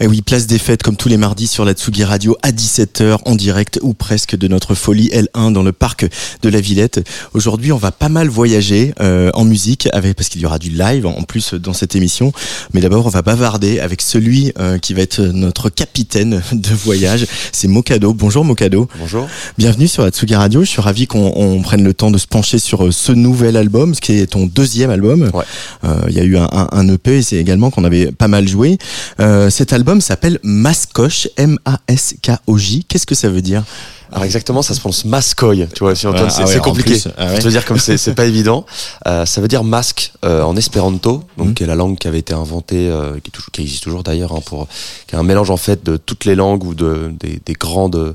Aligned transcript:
Et 0.00 0.08
oui, 0.08 0.22
place 0.22 0.48
des 0.48 0.58
fêtes 0.58 0.82
comme 0.82 0.96
tous 0.96 1.08
les 1.08 1.16
mardis 1.16 1.46
sur 1.46 1.64
la 1.64 1.72
Tsugi 1.72 2.02
Radio 2.02 2.36
à 2.42 2.50
17h 2.50 3.18
en 3.26 3.36
direct 3.36 3.78
ou 3.80 3.94
presque 3.94 4.36
de 4.36 4.48
notre 4.48 4.74
folie 4.74 5.08
L1 5.10 5.52
dans 5.52 5.62
le 5.62 5.70
parc 5.70 6.06
de 6.42 6.48
la 6.48 6.60
Villette. 6.60 7.08
Aujourd'hui, 7.32 7.70
on 7.70 7.76
va 7.76 7.92
pas 7.92 8.08
mal 8.08 8.26
voyager 8.28 8.92
euh, 9.00 9.30
en 9.34 9.44
musique 9.44 9.88
avec 9.92 10.16
parce 10.16 10.28
qu'il 10.28 10.40
y 10.40 10.46
aura 10.46 10.58
du 10.58 10.70
live 10.70 11.06
en 11.06 11.22
plus 11.22 11.54
dans 11.54 11.72
cette 11.72 11.94
émission. 11.94 12.32
Mais 12.72 12.80
d'abord, 12.80 13.06
on 13.06 13.08
va 13.08 13.22
bavarder 13.22 13.78
avec 13.78 14.02
celui 14.02 14.52
euh, 14.58 14.78
qui 14.78 14.94
va 14.94 15.02
être 15.02 15.20
notre 15.20 15.70
capitaine 15.70 16.42
de 16.52 16.74
voyage, 16.74 17.26
c'est 17.52 17.68
Mokado. 17.68 18.12
Bonjour 18.14 18.44
Mokado. 18.44 18.88
Bonjour. 18.98 19.28
Bienvenue 19.58 19.86
sur 19.86 20.02
la 20.02 20.10
Tsugi 20.10 20.34
Radio. 20.34 20.64
Je 20.64 20.70
suis 20.70 20.82
ravi 20.82 21.06
qu'on 21.06 21.32
on 21.36 21.62
prenne 21.62 21.84
le 21.84 21.94
temps 21.94 22.10
de 22.10 22.18
se 22.18 22.26
pencher 22.26 22.58
sur 22.58 22.84
euh, 22.86 22.90
ce 22.90 23.12
nouvel 23.12 23.56
album, 23.56 23.94
ce 23.94 24.00
qui 24.00 24.14
est 24.14 24.26
ton 24.26 24.46
deuxième 24.46 24.90
album. 24.90 25.30
Ouais. 25.32 25.44
Euh, 25.84 26.00
Il 26.08 26.16
y 26.16 26.20
a 26.20 26.24
eu 26.24 26.36
un, 26.36 26.48
un, 26.50 26.68
un 26.72 26.88
EP 26.88 27.18
et 27.18 27.22
c'est 27.22 27.36
également 27.36 27.70
qu'on 27.70 27.84
avait 27.84 28.10
pas 28.10 28.28
mal 28.28 28.48
joué. 28.48 28.76
Euh, 29.20 29.50
cet 29.50 29.72
album 29.72 29.83
s'appelle 30.00 30.38
Mascoche, 30.42 31.28
M-A-S-K-O-J. 31.36 32.84
Qu'est-ce 32.88 33.06
que 33.06 33.14
ça 33.14 33.28
veut 33.28 33.42
dire? 33.42 33.64
Alors 34.12 34.24
exactement, 34.24 34.62
ça 34.62 34.74
se 34.74 34.80
prononce 34.80 35.04
mascoy, 35.06 35.66
tu 35.74 35.80
vois, 35.80 35.96
si 35.96 36.06
Ah, 36.06 36.28
c'est 36.30 36.42
ah 36.42 36.46
ouais, 36.46 36.58
compliqué. 36.60 36.90
plus, 36.92 37.08
ah 37.18 37.26
ouais. 37.26 37.34
Faut 37.36 37.42
te 37.42 37.48
dire 37.48 37.64
comme 37.64 37.78
c'est 37.78 38.14
pas 38.14 38.26
évident. 38.26 38.64
Euh, 39.08 39.26
ça 39.26 39.40
veut 39.40 39.48
dire 39.48 39.64
masque 39.64 40.12
euh, 40.24 40.42
en 40.42 40.54
espéranto, 40.56 41.24
donc 41.36 41.48
Mhm. 41.48 41.54
qui 41.54 41.62
est 41.64 41.66
la 41.66 41.74
langue 41.74 41.98
qui 41.98 42.06
avait 42.06 42.20
été 42.20 42.32
inventée, 42.32 42.88
euh, 42.88 43.14
qui, 43.14 43.28
est 43.28 43.30
toujours, 43.32 43.50
qui 43.50 43.62
existe 43.62 43.82
toujours 43.82 44.04
d'ailleurs, 44.04 44.32
hein, 44.32 44.40
pour 44.46 44.68
qui 45.08 45.16
est 45.16 45.18
un 45.18 45.24
mélange 45.24 45.50
en 45.50 45.56
fait 45.56 45.84
de 45.84 45.96
toutes 45.96 46.26
les 46.26 46.36
langues 46.36 46.62
ou 46.62 46.74
de 46.74 47.12
des, 47.18 47.40
des 47.44 47.52
grandes 47.54 48.14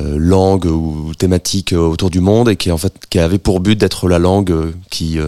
langues 0.00 0.66
ou 0.66 1.12
thématiques 1.16 1.72
autour 1.72 2.10
du 2.10 2.18
monde 2.20 2.48
et 2.48 2.56
qui 2.56 2.70
en 2.72 2.78
fait 2.78 2.92
qui 3.08 3.18
avait 3.20 3.38
pour 3.38 3.60
but 3.60 3.78
d'être 3.78 4.08
la 4.08 4.18
langue 4.18 4.74
qui 4.90 5.18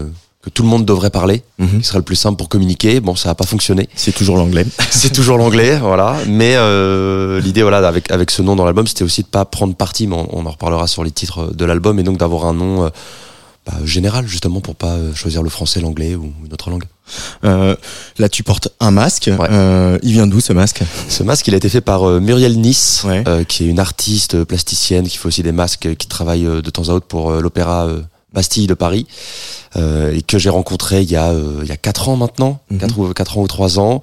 que 0.46 0.50
tout 0.50 0.62
le 0.62 0.68
monde 0.68 0.84
devrait 0.86 1.10
parler, 1.10 1.42
Mhm. 1.58 1.80
qui 1.80 1.84
serait 1.86 1.98
le 1.98 2.04
plus 2.04 2.14
simple 2.16 2.36
pour 2.38 2.48
communiquer. 2.48 3.00
Bon, 3.00 3.16
ça 3.16 3.30
a 3.30 3.34
pas 3.34 3.44
fonctionné. 3.46 3.88
C'est 3.96 4.14
toujours 4.14 4.36
l'anglais. 4.36 4.64
c'est 4.90 5.12
toujours 5.12 5.38
l'anglais, 5.38 5.76
voilà. 5.78 6.14
Mais 6.28 6.54
euh, 6.54 7.40
l'idée, 7.40 7.62
voilà, 7.62 7.78
avec 7.86 8.10
avec 8.12 8.30
ce 8.30 8.42
nom 8.42 8.54
dans 8.54 8.64
l'album, 8.64 8.86
c'était 8.86 9.02
aussi 9.04 9.22
de 9.22 9.26
pas 9.28 9.44
prendre 9.44 9.74
parti, 9.74 10.06
mais 10.06 10.14
on, 10.14 10.28
on 10.38 10.46
en 10.46 10.50
reparlera 10.50 10.86
sur 10.86 11.02
les 11.02 11.10
titres 11.10 11.52
de 11.52 11.64
l'album, 11.64 11.98
et 11.98 12.04
donc 12.04 12.16
d'avoir 12.18 12.46
un 12.46 12.54
nom 12.54 12.84
euh, 12.84 12.88
bah, 13.66 13.72
général, 13.84 14.28
justement, 14.28 14.60
pour 14.60 14.76
pas 14.76 14.92
euh, 14.92 15.12
choisir 15.14 15.42
le 15.42 15.50
français, 15.50 15.80
l'anglais 15.80 16.14
ou 16.14 16.32
une 16.46 16.52
autre 16.52 16.70
langue. 16.70 16.84
Euh, 17.44 17.74
là, 18.18 18.28
tu 18.28 18.44
portes 18.44 18.68
un 18.78 18.92
masque. 18.92 19.28
Ouais. 19.36 19.48
Euh, 19.50 19.98
il 20.04 20.12
vient 20.12 20.28
d'où 20.28 20.38
ce 20.40 20.52
masque? 20.52 20.82
Ce 21.08 21.24
masque, 21.24 21.48
il 21.48 21.54
a 21.54 21.56
été 21.56 21.68
fait 21.68 21.80
par 21.80 22.08
euh, 22.08 22.20
Muriel 22.20 22.56
Nice, 22.60 23.02
Ouais. 23.04 23.24
euh, 23.26 23.42
qui 23.42 23.64
est 23.64 23.66
une 23.68 23.80
artiste 23.80 24.36
euh, 24.36 24.44
plasticienne, 24.44 25.08
qui 25.08 25.16
fait 25.16 25.26
aussi 25.26 25.42
des 25.42 25.50
masques, 25.52 25.86
euh, 25.86 25.94
qui 25.96 26.06
travaille 26.06 26.46
euh, 26.46 26.62
de 26.62 26.70
temps 26.70 26.88
à 26.88 26.92
autre 26.92 27.06
pour 27.06 27.30
euh, 27.32 27.40
l'opéra 27.40 27.86
euh, 27.86 28.02
Bastille 28.32 28.66
de 28.66 28.74
Paris, 28.74 29.06
euh, 29.76 30.12
et 30.12 30.22
que 30.22 30.38
j'ai 30.38 30.50
rencontré 30.50 31.02
il 31.02 31.10
y 31.10 31.16
a 31.16 31.30
euh, 31.30 31.60
il 31.62 31.68
y 31.68 31.72
a 31.72 31.76
quatre 31.76 32.08
ans 32.08 32.16
maintenant, 32.16 32.60
Mhm. 32.70 32.78
quatre 32.78 32.98
ou 32.98 33.12
quatre 33.14 33.38
ans 33.38 33.42
ou 33.42 33.48
trois 33.48 33.78
ans. 33.78 34.00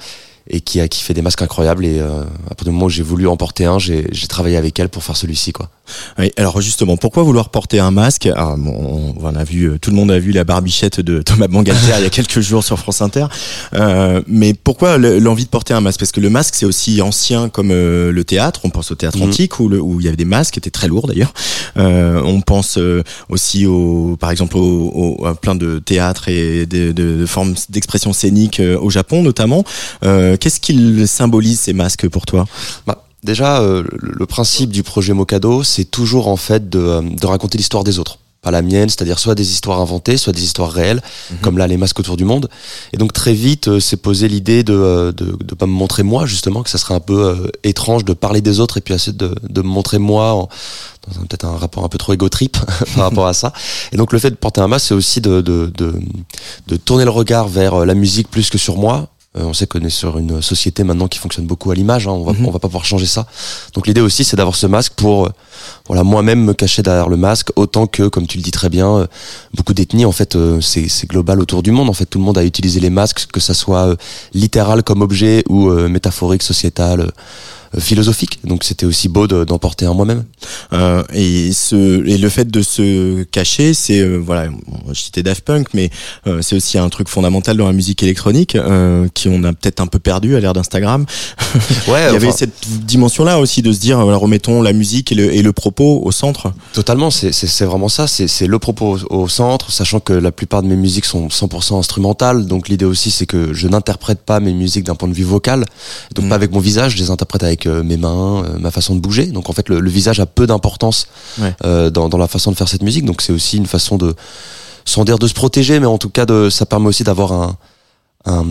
Et 0.50 0.59
qui 0.59 0.81
a 0.81 0.89
qui 0.89 1.01
fait 1.01 1.13
des 1.13 1.22
masques 1.22 1.41
incroyables 1.41 1.85
et 1.85 2.00
euh, 2.01 2.23
à 2.47 2.50
partir 2.50 2.66
du 2.66 2.72
moment 2.72 2.88
où 2.88 2.89
j'ai 2.89 3.01
voulu 3.01 3.28
en 3.29 3.38
porter 3.38 3.63
un, 3.63 3.79
j'ai 3.79 4.07
j'ai 4.11 4.28
travaillé 4.28 4.57
avec 4.57 4.78
elle 4.78 4.89
pour 4.89 5.01
faire 5.01 5.16
celui-ci 5.16 5.53
quoi. 5.53 5.69
Oui, 6.18 6.32
alors 6.38 6.62
justement, 6.62 6.96
pourquoi 6.96 7.24
vouloir 7.24 7.50
porter 7.50 7.80
un 7.80 7.92
masque? 7.92 8.30
Ah, 8.36 8.56
bon, 8.58 9.14
on, 9.18 9.26
on 9.26 9.36
a 9.36 9.44
vu, 9.44 9.66
euh, 9.66 9.78
tout 9.80 9.90
le 9.90 9.96
monde 9.98 10.12
a 10.12 10.20
vu 10.20 10.32
la 10.32 10.44
barbichette 10.46 11.02
de 11.02 11.22
Thomas 11.22 11.48
Bangalter 11.48 11.82
il 11.98 12.04
y 12.04 12.06
a 12.06 12.10
quelques 12.10 12.40
jours 12.40 12.64
sur 12.64 12.80
France 12.80 13.02
Inter. 13.02 13.26
Euh, 13.74 14.22
mais 14.28 14.54
pourquoi 14.54 14.98
le- 14.98 15.20
l'envie 15.20 15.44
de 15.44 15.50
porter 15.50 15.74
un 15.74 15.82
masque? 15.82 16.00
Parce 16.00 16.12
que 16.14 16.22
le 16.22 16.30
masque, 16.30 16.56
c'est 16.56 16.66
aussi 16.66 17.02
ancien 17.02 17.50
comme 17.50 17.72
euh, 17.72 18.12
le 18.12 18.24
théâtre. 18.24 18.62
On 18.64 18.70
pense 18.70 18.92
au 18.92 18.96
théâtre 18.96 19.18
Mhm. 19.18 19.24
antique 19.30 19.60
où, 19.60 19.68
le- 19.68 19.82
où 19.82 20.00
il 20.00 20.06
y 20.06 20.08
avait 20.08 20.16
des 20.18 20.24
masques 20.26 20.54
qui 20.54 20.60
étaient 20.60 20.70
très 20.72 20.88
lourds 20.88 21.08
d'ailleurs. 21.08 21.34
Euh, 21.78 22.22
on 22.24 22.40
pense 22.42 22.78
euh, 22.78 23.04
aussi 23.30 23.66
au, 23.66 24.16
par 24.20 24.32
exemple, 24.32 24.58
au, 24.58 25.18
au- 25.20 25.26
à 25.26 25.36
plein 25.36 25.56
de 25.56 25.80
théâtres 25.80 26.30
et 26.30 26.66
de, 26.66 26.92
de- 26.94 27.18
de 27.18 27.26
formes 27.26 27.56
d'expression 27.70 28.14
scénique 28.14 28.62
au 28.82 28.90
Japon 28.90 29.22
notamment. 29.24 29.64
Euh, 30.06 30.38
Qu'est-ce 30.38 30.60
qu'ils 30.62 31.08
symbolisent 31.08 31.60
ces 31.60 31.74
masques 31.74 32.08
pour 32.08 32.26
toi? 32.26 32.46
Bah, 32.88 33.04
déjà, 33.23 33.61
euh, 33.61 33.84
le, 34.00 34.25
principe 34.25 34.72
du 34.72 34.84
projet 34.84 35.13
Mocado, 35.13 35.63
c'est 35.63 35.85
toujours 35.85 36.28
en 36.28 36.38
fait 36.38 36.69
de, 36.69 36.79
euh, 36.79 37.01
de 37.01 37.25
raconter 37.28 37.57
l'histoire 37.57 37.84
des 37.84 38.00
autres. 38.00 38.17
Pas 38.41 38.51
la 38.51 38.61
mienne, 38.61 38.89
c'est-à-dire 38.89 39.19
soit 39.19 39.35
des 39.35 39.51
histoires 39.53 39.79
inventées, 39.79 40.17
soit 40.17 40.34
des 40.34 40.44
histoires 40.44 40.69
réelles, 40.69 41.01
comme 41.41 41.57
là 41.57 41.66
les 41.66 41.78
masques 41.78 41.97
autour 42.01 42.17
du 42.17 42.25
monde. 42.25 42.50
Et 42.91 42.97
donc 42.97 43.13
très 43.13 43.31
vite, 43.34 43.69
euh, 43.69 43.79
s'est 43.79 43.95
posé 43.95 44.28
l'idée 44.28 44.63
de, 44.66 44.73
euh, 44.73 45.11
de 45.13 45.38
de 45.41 45.56
pas 45.56 45.66
me 45.66 45.72
montrer 45.72 46.03
moi 46.03 46.25
justement, 46.25 46.61
que 46.61 46.69
ça 46.69 46.78
serait 46.78 46.94
un 46.94 47.00
peu 47.00 47.23
euh, 47.25 47.47
étrange 47.63 48.03
de 48.03 48.11
parler 48.11 48.41
des 48.41 48.59
autres 48.59 48.75
et 48.78 48.81
puis 48.81 48.94
essayer 48.94 49.16
de, 49.16 49.34
de 49.47 49.61
me 49.61 49.67
montrer 49.69 49.97
moi 49.97 50.34
en, 50.34 50.50
dans 51.07 51.19
un- 51.22 51.25
peut-être 51.25 51.45
un 51.45 51.55
rapport 51.55 51.85
un 51.85 51.88
peu 51.88 51.97
trop 51.97 52.11
égo 52.11 52.28
trip 52.28 52.57
par 52.95 53.03
rapport 53.09 53.28
à 53.28 53.34
ça. 53.34 53.53
Et 53.94 53.95
donc 53.95 54.11
le 54.11 54.19
fait 54.19 54.31
de 54.31 54.35
porter 54.35 54.59
un 54.59 54.67
masque, 54.67 54.88
c'est 54.88 54.94
aussi 54.94 55.22
de, 55.22 55.40
de, 55.40 55.72
de, 55.78 55.94
de 56.67 56.75
tourner 56.75 57.05
le 57.05 57.11
regard 57.11 57.47
vers 57.47 57.75
euh, 57.75 57.85
la 57.85 57.94
musique 57.95 58.29
plus 58.29 58.50
que 58.50 58.57
sur 58.57 58.75
moi. 58.78 59.07
Euh, 59.36 59.44
on 59.46 59.54
sait 59.54 59.66
qu'on 59.66 59.80
est 59.82 59.90
sur 59.90 60.18
une 60.20 60.42
société 60.42 60.84
maintenant 60.84 61.08
qui 61.08 61.18
fonctionne 61.18 61.46
beaucoup 61.48 61.72
à 61.72 61.76
l'image. 61.76 62.08
Hein, 62.08 62.12
on 62.12 62.24
va 62.24 62.34
Mhm. 62.34 62.46
on 62.46 62.52
va 62.52 62.60
pas 62.60 62.68
pouvoir 62.68 62.86
changer 62.86 63.06
ça. 63.08 63.26
Donc 63.74 63.88
l'idée 63.88 64.02
aussi, 64.02 64.24
c'est 64.24 64.36
d'avoir 64.38 64.56
ce 64.56 64.68
masque 64.68 64.94
pour 64.96 65.26
euh, 65.26 65.30
voilà 65.88 66.04
moi-même 66.04 66.44
me 66.44 66.54
cacher 66.54 66.84
derrière 66.84 67.10
le 67.10 67.18
masque, 67.18 67.50
autant 67.56 67.88
que, 67.88 68.08
comme 68.08 68.28
tu 68.28 68.38
le 68.38 68.44
dis 68.44 68.52
très 68.52 68.70
bien, 68.70 68.90
euh, 68.98 69.08
beaucoup 69.56 69.74
d'ethnies 69.74 70.06
en 70.06 70.12
fait, 70.12 70.36
euh, 70.36 70.62
c'est 70.62 71.08
global 71.08 71.40
autour 71.40 71.64
du 71.64 71.72
monde. 71.72 71.90
En 71.90 71.94
fait, 71.94 72.06
tout 72.06 72.20
le 72.20 72.26
monde 72.26 72.38
a 72.38 72.44
utilisé 72.46 72.80
les 72.80 72.90
masques, 72.92 73.26
que 73.32 73.40
ça 73.40 73.54
soit 73.54 73.88
euh, 73.88 73.96
littéral 74.34 74.84
comme 74.84 75.02
objet 75.02 75.44
ou 75.50 75.70
euh, 75.70 75.90
métaphorique, 75.90 76.44
sociétal. 76.44 77.12
Philosophique 77.79 78.39
donc 78.44 78.63
c'était 78.63 78.85
aussi 78.85 79.07
beau 79.09 79.28
de- 79.28 79.44
d'en 79.44 79.57
porter 79.59 79.85
un 79.85 79.94
moi-même 79.94 80.23
Euh, 80.73 81.03
et 81.13 81.51
ce 81.53 82.06
et 82.07 82.17
le 82.17 82.29
fait 82.29 82.50
de 82.50 82.61
se 82.61 83.23
cacher, 83.23 83.73
c'est 83.73 84.00
euh, 84.00 84.17
voilà, 84.17 84.47
bon, 84.50 84.59
je 84.91 85.00
citais 85.00 85.23
Daft 85.23 85.44
Punk, 85.45 85.67
mais 85.73 85.89
euh, 86.28 86.41
c'est 86.41 86.56
aussi 86.56 86.78
un 86.78 86.89
truc 86.89 87.07
fondamental 87.09 87.57
dans 87.57 87.67
la 87.67 87.73
musique 87.73 88.01
électronique 88.03 88.56
euh, 88.56 89.07
qui 89.13 89.29
on 89.29 89.44
a 89.44 89.53
peut-être 89.53 89.79
un 89.81 89.88
peu 89.88 90.00
perdu 90.00 90.35
à 90.35 90.39
l'ère 90.39 90.53
d'Instagram. 90.53 91.06
ouais 91.88 92.07
Il 92.09 92.13
y 92.13 92.16
avait 92.16 92.28
enfin, 92.28 92.35
cette 92.38 92.67
dimension-là 92.85 93.39
aussi 93.39 93.61
de 93.61 93.72
se 93.72 93.79
dire, 93.79 94.00
voilà, 94.01 94.17
remettons 94.17 94.61
la 94.61 94.73
musique 94.73 95.11
et 95.11 95.16
le, 95.16 95.34
et 95.34 95.41
le 95.41 95.53
propos 95.53 96.01
au 96.03 96.11
centre. 96.11 96.53
Totalement, 96.73 97.09
c'est 97.11 97.66
vraiment 97.66 97.90
ça. 97.90 98.07
C'est 98.07 98.47
le 98.47 98.59
propos 98.59 98.97
au, 99.09 99.16
au 99.23 99.28
centre, 99.28 99.72
sachant 99.72 100.00
que 100.00 100.13
la 100.13 100.31
plupart 100.31 100.63
de 100.63 100.67
mes 100.67 100.75
musiques 100.75 101.05
sont 101.05 101.28
100% 101.28 101.78
instrumentales. 101.78 102.46
Donc 102.47 102.69
l'idée 102.69 102.85
aussi, 102.85 103.11
c'est 103.11 103.26
que 103.26 103.53
je 103.53 103.67
n'interprète 103.67 104.19
pas 104.26 104.40
mes 104.40 104.53
musiques 104.53 104.85
d'un 104.85 104.96
point 104.96 105.08
de 105.09 105.14
vue 105.14 105.23
vocal, 105.23 105.66
donc 106.16 106.26
Mm. 106.26 106.29
pas 106.29 106.35
avec 106.35 106.52
mon 106.52 106.59
visage. 106.59 106.93
Je 106.93 106.97
les 107.03 107.09
interprète 107.11 107.43
avec 107.43 107.63
euh, 107.68 107.84
mes 107.84 107.98
mains, 107.98 108.44
euh, 108.46 108.58
ma 108.60 108.72
façon 108.72 108.96
de 108.96 109.00
bouger. 109.00 109.26
Donc 109.28 109.50
en 109.50 109.54
fait, 109.54 109.70
le, 109.70 109.80
le 109.80 109.90
visage 109.90 110.20
a 110.20 110.26
peu 110.26 110.46
d'importance 110.48 111.08
Ouais. 111.40 111.54
euh, 111.66 111.90
dans, 111.90 112.10
dans 112.10 112.18
la 112.18 112.28
façon 112.28 112.52
de 112.52 112.56
faire 112.58 112.68
cette 112.70 112.84
musique. 112.84 113.06
Donc 113.06 113.22
c'est 113.22 113.34
aussi 113.34 113.58
une 113.58 113.66
façon 113.66 113.98
de, 113.98 114.14
sans 114.86 115.04
dire 115.06 115.18
de 115.20 115.28
se 115.28 115.34
protéger, 115.34 115.80
mais 115.80 115.86
en 115.86 115.98
tout 115.98 116.10
cas, 116.10 116.26
de, 116.26 116.50
ça 116.50 116.66
permet 116.66 116.88
aussi 116.88 117.04
d'avoir 117.04 117.32
un 117.32 117.58
un, 118.26 118.46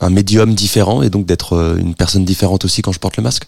un 0.00 0.08
médium 0.08 0.54
différent 0.54 1.02
et 1.02 1.10
donc 1.10 1.26
d'être 1.26 1.76
une 1.78 1.94
personne 1.94 2.24
différente 2.24 2.64
aussi 2.64 2.80
quand 2.80 2.92
je 2.92 2.98
porte 2.98 3.18
le 3.18 3.22
masque. 3.22 3.44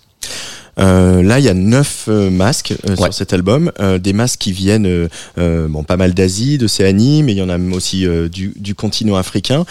Euh, 0.79 1.23
là, 1.23 1.39
il 1.39 1.45
y 1.47 1.49
a 1.49 1.55
neuf 1.55 2.05
euh, 2.09 2.29
masques 2.31 2.75
euh, 2.87 2.91
Ouais. 2.97 3.05
sur 3.05 3.15
cet 3.15 3.33
album, 3.33 3.73
des 3.99 4.13
masques 4.13 4.41
qui 4.41 4.53
viennent 4.53 5.09
bon 5.39 5.85
pas 5.85 5.97
mal 5.97 6.13
d'Asie, 6.13 6.59
d'Océanie, 6.59 7.23
mais 7.23 7.33
il 7.33 7.39
y 7.39 7.43
en 7.43 7.49
a 7.49 7.57
même 7.57 7.73
aussi 7.73 8.07
du, 8.31 8.53
du 8.57 8.75
continent 8.75 9.17
africain. 9.17 9.65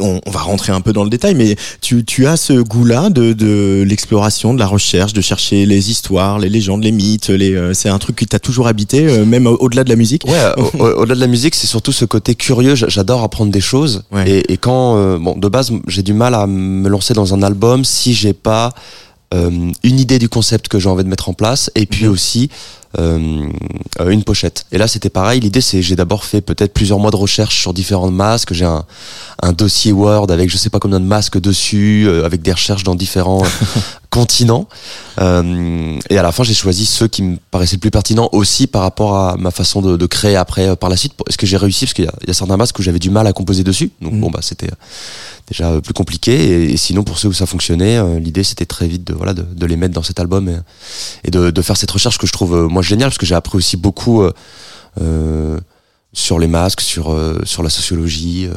On, 0.00 0.20
on 0.26 0.30
va 0.30 0.40
rentrer 0.40 0.72
un 0.72 0.80
peu 0.80 0.92
dans 0.92 1.04
le 1.04 1.10
détail, 1.10 1.34
mais 1.34 1.56
tu, 1.80 2.04
tu 2.04 2.26
as 2.26 2.36
ce 2.36 2.54
goût-là 2.54 3.10
de, 3.10 3.32
de 3.32 3.84
l'exploration, 3.86 4.54
de 4.54 4.58
la 4.58 4.66
recherche, 4.66 5.12
de 5.12 5.20
chercher 5.20 5.66
les 5.66 5.90
histoires, 5.90 6.38
les 6.38 6.48
légendes, 6.48 6.82
les 6.84 6.92
mythes. 6.92 7.28
Les, 7.28 7.54
euh, 7.54 7.74
c'est 7.74 7.88
un 7.88 7.98
truc 7.98 8.16
qui 8.16 8.26
t'a 8.26 8.38
toujours 8.38 8.66
habité, 8.66 9.06
euh, 9.06 9.24
même 9.24 9.46
au- 9.46 9.56
au-delà 9.60 9.84
de 9.84 9.88
la 9.90 9.96
musique. 9.96 10.24
Ouais, 10.26 10.40
au- 10.56 10.82
au- 10.82 11.00
au-delà 11.02 11.14
de 11.14 11.20
la 11.20 11.26
musique, 11.26 11.54
c'est 11.54 11.66
surtout 11.66 11.92
ce 11.92 12.04
côté 12.04 12.34
curieux. 12.34 12.74
J'adore 12.74 13.22
apprendre 13.22 13.52
des 13.52 13.60
choses. 13.60 14.02
Ouais. 14.10 14.28
Et, 14.30 14.52
et 14.52 14.56
quand, 14.56 14.96
euh, 14.96 15.18
bon, 15.18 15.36
de 15.36 15.48
base, 15.48 15.72
j'ai 15.86 16.02
du 16.02 16.12
mal 16.14 16.34
à 16.34 16.46
me 16.46 16.88
lancer 16.88 17.14
dans 17.14 17.34
un 17.34 17.42
album 17.42 17.84
si 17.84 18.14
j'ai 18.14 18.32
pas 18.32 18.72
une 19.32 19.72
idée 19.84 20.18
du 20.18 20.28
concept 20.28 20.66
que 20.66 20.80
j'ai 20.80 20.88
envie 20.88 21.04
de 21.04 21.08
mettre 21.08 21.28
en 21.28 21.34
place, 21.34 21.70
et 21.76 21.86
puis 21.86 22.06
Mhm. 22.06 22.10
aussi 22.12 22.50
une 22.98 24.24
pochette. 24.24 24.66
Et 24.72 24.78
là, 24.78 24.88
c'était 24.88 25.10
pareil. 25.10 25.40
L'idée, 25.40 25.60
c'est 25.60 25.82
j'ai 25.82 25.96
d'abord 25.96 26.24
fait 26.24 26.40
peut-être 26.40 26.72
plusieurs 26.74 26.98
mois 26.98 27.10
de 27.10 27.16
recherche 27.16 27.60
sur 27.60 27.72
différents 27.72 28.10
masques. 28.10 28.52
J'ai 28.52 28.64
un, 28.64 28.84
un 29.42 29.52
dossier 29.52 29.92
Word 29.92 30.30
avec 30.30 30.50
je 30.50 30.56
sais 30.56 30.70
pas 30.70 30.78
combien 30.80 31.00
de 31.00 31.04
masques 31.04 31.40
dessus, 31.40 32.04
euh, 32.06 32.24
avec 32.24 32.42
des 32.42 32.52
recherches 32.52 32.82
dans 32.84 32.94
différents 32.94 33.44
euh, 33.44 33.80
continents. 34.10 34.68
Euh, 35.20 35.98
et 36.08 36.18
à 36.18 36.22
la 36.22 36.32
fin, 36.32 36.42
j'ai 36.42 36.54
choisi 36.54 36.86
ceux 36.86 37.06
qui 37.08 37.22
me 37.22 37.36
paraissaient 37.50 37.76
le 37.76 37.80
plus 37.80 37.90
pertinents 37.90 38.28
aussi 38.32 38.66
par 38.66 38.82
rapport 38.82 39.16
à 39.16 39.36
ma 39.36 39.50
façon 39.50 39.82
de, 39.82 39.96
de 39.96 40.06
créer 40.06 40.36
après 40.36 40.68
euh, 40.68 40.76
par 40.76 40.90
la 40.90 40.96
suite. 40.96 41.12
Est-ce 41.28 41.38
que 41.38 41.46
j'ai 41.46 41.56
réussi? 41.56 41.84
Parce 41.84 41.94
qu'il 41.94 42.04
y, 42.06 42.26
y 42.26 42.30
a 42.30 42.34
certains 42.34 42.56
masques 42.56 42.78
où 42.78 42.82
j'avais 42.82 42.98
du 42.98 43.10
mal 43.10 43.26
à 43.26 43.32
composer 43.32 43.62
dessus. 43.64 43.90
Donc 44.00 44.14
Mhm. 44.14 44.20
bon, 44.20 44.30
bah 44.30 44.40
c'était 44.42 44.66
euh, 44.66 44.74
déjà 45.48 45.70
euh, 45.70 45.80
plus 45.80 45.94
compliqué. 45.94 46.32
Et, 46.32 46.72
et 46.72 46.76
sinon, 46.76 47.04
pour 47.04 47.18
ceux 47.18 47.28
où 47.28 47.32
ça 47.32 47.46
fonctionnait, 47.46 47.98
euh, 47.98 48.18
l'idée 48.18 48.42
c'était 48.44 48.66
très 48.66 48.88
vite 48.88 49.06
de 49.06 49.14
voilà 49.14 49.34
de, 49.34 49.42
de 49.42 49.66
les 49.66 49.76
mettre 49.76 49.94
dans 49.94 50.02
cet 50.02 50.18
album 50.20 50.48
et, 50.48 50.56
et 51.24 51.30
de, 51.30 51.50
de 51.50 51.62
faire 51.62 51.76
cette 51.76 51.90
recherche 51.90 52.18
que 52.18 52.26
je 52.26 52.32
trouve 52.32 52.54
euh, 52.56 52.68
moi 52.80 52.88
géniale 52.88 53.10
parce 53.10 53.18
que 53.18 53.26
j'ai 53.26 53.34
appris 53.34 53.58
aussi 53.58 53.76
beaucoup 53.76 54.22
euh, 54.22 54.32
euh, 55.02 55.60
sur 56.14 56.38
les 56.38 56.48
masques, 56.48 56.80
sur 56.80 57.10
euh, 57.12 57.38
sur 57.44 57.62
la 57.62 57.68
sociologie. 57.70 58.46
euh, 58.46 58.54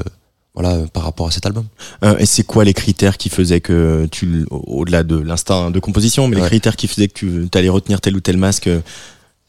voilà, 0.55 0.77
par 0.93 1.01
rapport 1.03 1.25
à 1.27 1.31
cet 1.31 1.47
album. 1.47 1.65
Euh, 2.03 2.15
et 2.19 2.27
c'est 2.27 2.43
quoi 2.43 2.63
les 2.63 2.75
critères 2.75 3.17
qui 3.17 3.29
faisaient 3.29 3.59
que 3.59 4.07
tu, 4.11 4.45
au- 4.51 4.81
au-delà 4.81 5.01
de 5.01 5.17
l'instinct 5.17 5.71
de 5.71 5.79
composition, 5.79 6.27
mais 6.27 6.35
les 6.35 6.41
critères 6.47 6.75
qui 6.75 6.87
faisaient 6.87 7.07
que 7.07 7.45
tu 7.47 7.57
allais 7.57 7.69
retenir 7.69 7.99
tel 8.01 8.15
ou 8.15 8.19
tel 8.19 8.37
masque 8.37 8.69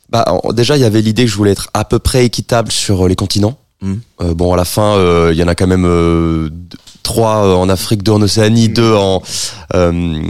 Bah, 0.09 0.25
déjà, 0.55 0.79
il 0.79 0.81
y 0.81 0.85
avait 0.85 1.03
l'idée 1.03 1.27
que 1.27 1.31
je 1.31 1.37
voulais 1.37 1.51
être 1.53 1.69
à 1.75 1.85
peu 1.85 1.99
près 1.99 2.25
équitable 2.25 2.73
sur 2.73 3.07
les 3.07 3.17
continents. 3.17 3.59
Mhm. 3.85 4.01
Euh, 4.23 4.35
bon, 4.35 4.53
à 4.53 4.57
la 4.57 4.65
fin, 4.65 4.97
euh, 4.97 5.31
il 5.33 5.39
y 5.39 5.43
en 5.43 5.49
a 5.49 5.55
quand 5.55 5.67
même 5.67 5.85
euh, 5.87 6.49
trois 7.03 7.45
euh, 7.45 7.55
en 7.55 7.69
Afrique, 7.69 8.03
deux 8.03 8.13
en 8.13 8.23
Océanie, 8.23 8.71
deux 8.71 8.95
en 8.95 9.23
euh, 9.75 10.23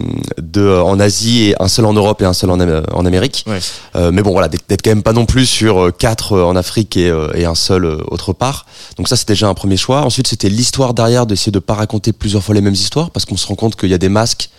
deux 0.43 0.77
en 0.77 0.99
Asie 0.99 1.45
et 1.51 1.62
un 1.62 1.69
seul 1.69 1.85
en 1.87 1.93
Europe 1.93 2.21
et 2.23 2.25
un 2.25 2.33
seul 2.33 2.51
en, 2.51 2.59
Am- 2.59 2.83
en 2.93 3.06
Amérique. 3.06 3.45
Ouais. 3.47 3.61
Euh, 3.95 4.11
mais 4.12 4.23
bon, 4.23 4.33
voilà, 4.33 4.49
d'être 4.49 4.83
quand 4.83 4.91
même 4.91 5.05
pas 5.05 5.12
non 5.12 5.25
plus 5.25 5.47
sur 5.47 5.93
quatre 5.97 6.37
en 6.41 6.56
Afrique 6.56 6.97
et, 6.97 7.09
euh, 7.11 7.29
et 7.35 7.45
un 7.45 7.55
seul 7.55 7.85
autre 7.87 8.33
part. 8.33 8.67
Donc 8.97 9.06
ça, 9.06 9.17
c'était 9.17 9.35
déjà 9.35 9.49
un 9.49 9.55
premier 9.55 9.77
choix. 9.77 10.00
Ensuite, 10.03 10.27
c'était 10.27 10.49
l'histoire 10.49 10.93
derrière, 10.95 11.27
d'essayer 11.27 11.53
de 11.53 11.61
pas 11.61 11.75
raconter 11.75 12.12
plusieurs 12.12 12.43
fois 12.43 12.57
les 12.57 12.61
mêmes 12.61 12.75
histoires, 12.75 13.11
parce 13.12 13.25
qu'on 13.25 13.37
se 13.37 13.47
rend 13.47 13.55
compte 13.55 13.77
qu'il 13.77 13.91
y 13.91 13.95
a 13.95 13.99
des 13.99 14.09
masques. 14.09 14.50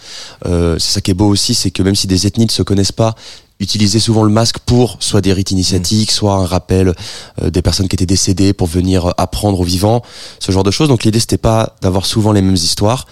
Euh, 0.45 0.77
c'est 0.80 0.94
ça 0.94 1.01
qui 1.01 1.12
est 1.12 1.15
beau 1.15 1.27
aussi, 1.27 1.53
c'est 1.53 1.71
que 1.71 1.83
même 1.83 1.95
si 1.95 2.07
des 2.07 2.27
ethnies 2.27 2.45
ne 2.45 2.51
se 2.51 2.63
connaissent 2.63 2.94
pas, 2.94 3.15
utiliser 3.59 3.99
souvent 3.99 4.23
le 4.23 4.31
masque 4.31 4.59
pour 4.59 4.97
soit 4.99 5.21
des 5.21 5.33
rites 5.33 5.51
initiatiques, 5.51 6.11
soit 6.11 6.33
un 6.33 6.45
rappel 6.45 6.93
euh, 7.41 7.49
des 7.49 7.61
personnes 7.61 7.87
qui 7.87 7.95
étaient 7.95 8.05
décédées 8.05 8.53
pour 8.53 8.67
venir 8.67 9.13
apprendre 9.17 9.59
aux 9.59 9.63
vivants, 9.63 10.01
ce 10.39 10.51
genre 10.51 10.63
de 10.63 10.71
choses. 10.71 10.89
Donc 10.89 11.03
l'idée 11.03 11.19
c'était 11.19 11.37
pas 11.37 11.75
d'avoir 11.81 12.05
souvent 12.05 12.31
les 12.31 12.41
mêmes 12.41 12.55
histoires. 12.55 13.05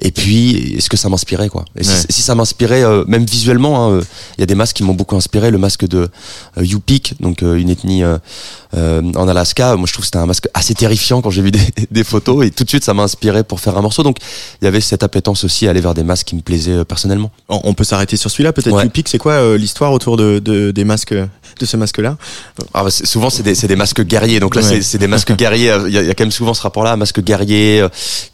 Et 0.00 0.10
puis 0.10 0.74
est-ce 0.76 0.88
que 0.88 0.96
ça 0.96 1.08
m'inspirait 1.08 1.48
quoi? 1.48 1.64
Et 1.76 1.84
si, 1.84 1.90
Ouais. 1.90 1.96
si 2.10 2.22
ça 2.22 2.34
m'inspirait 2.34 2.82
euh, 2.84 3.04
même 3.06 3.24
visuellement, 3.24 3.86
hein, 3.86 3.90
euh, 3.92 4.02
il 4.36 4.40
y 4.40 4.42
a 4.42 4.46
des 4.46 4.54
masques 4.54 4.76
qui 4.76 4.82
m'ont 4.82 4.94
beaucoup 4.94 5.16
inspiré. 5.16 5.50
Le 5.50 5.58
masque 5.58 5.86
de 5.86 6.08
euh, 6.58 6.64
Yupik, 6.64 7.14
donc 7.20 7.42
euh, 7.42 7.54
une 7.56 7.70
ethnie 7.70 8.02
euh, 8.02 8.18
euh, 8.76 9.02
en 9.14 9.28
Alaska. 9.28 9.76
Moi 9.76 9.86
je 9.86 9.92
trouve 9.92 10.02
que 10.02 10.06
c'était 10.06 10.18
un 10.18 10.26
masque 10.26 10.48
assez 10.54 10.74
terrifiant 10.74 11.22
quand 11.22 11.30
j'ai 11.30 11.42
vu 11.42 11.50
des, 11.52 11.60
des 11.90 12.04
photos 12.04 12.44
et 12.46 12.50
tout 12.50 12.64
de 12.64 12.68
suite 12.68 12.84
ça 12.84 12.94
m'a 12.94 13.02
inspiré 13.04 13.44
pour 13.44 13.60
faire 13.60 13.76
un 13.78 13.82
morceau. 13.82 14.02
Donc 14.02 14.18
il 14.60 14.64
y 14.64 14.68
avait 14.68 14.80
cette 14.80 15.02
appétence 15.02 15.44
aussi 15.44 15.66
à 15.66 15.70
aller 15.70 15.80
vers 15.80 15.94
des 15.94 16.04
masques 16.04 16.26
qui 16.26 16.36
me 16.36 16.40
plaisaient 16.40 16.72
euh, 16.72 16.84
personnellement. 16.84 17.30
on 17.48 17.60
on 17.64 17.74
peut 17.74 17.84
s'arrêter 17.84 18.16
sur 18.16 18.30
celui-là, 18.30 18.52
peut-être. 18.52 18.74
Ouais. 18.74 18.88
Piques, 18.88 19.08
c'est 19.08 19.18
quoi 19.18 19.32
euh, 19.32 19.56
l'histoire 19.58 19.92
autour 19.92 20.16
de, 20.16 20.38
de- 20.38 20.70
des 20.70 20.84
masques, 20.84 21.14
de 21.14 21.66
ce 21.66 21.76
masque-là? 21.76 22.16
Ah 22.72 22.84
bah, 22.84 22.90
souvent 22.90 23.30
c'est 23.30 23.42
des, 23.42 23.54
c'est 23.54 23.66
des 23.68 23.76
masques 23.76 24.02
guerriers 24.02 24.38
donc 24.40 24.54
là 24.54 24.62
Ouais. 24.62 24.82
c'est- 24.82 24.98
des 24.98 25.06
masques 25.08 25.32
guerriers 25.36 25.72
il 25.86 25.92
y, 25.92 25.98
a, 25.98 26.02
il 26.02 26.06
y 26.06 26.10
a 26.10 26.14
quand 26.14 26.24
même 26.24 26.30
souvent 26.32 26.54
ce 26.54 26.62
rapport 26.62 26.84
là 26.84 26.92
un 26.92 26.96
masque 26.96 27.20
guerrier 27.20 27.84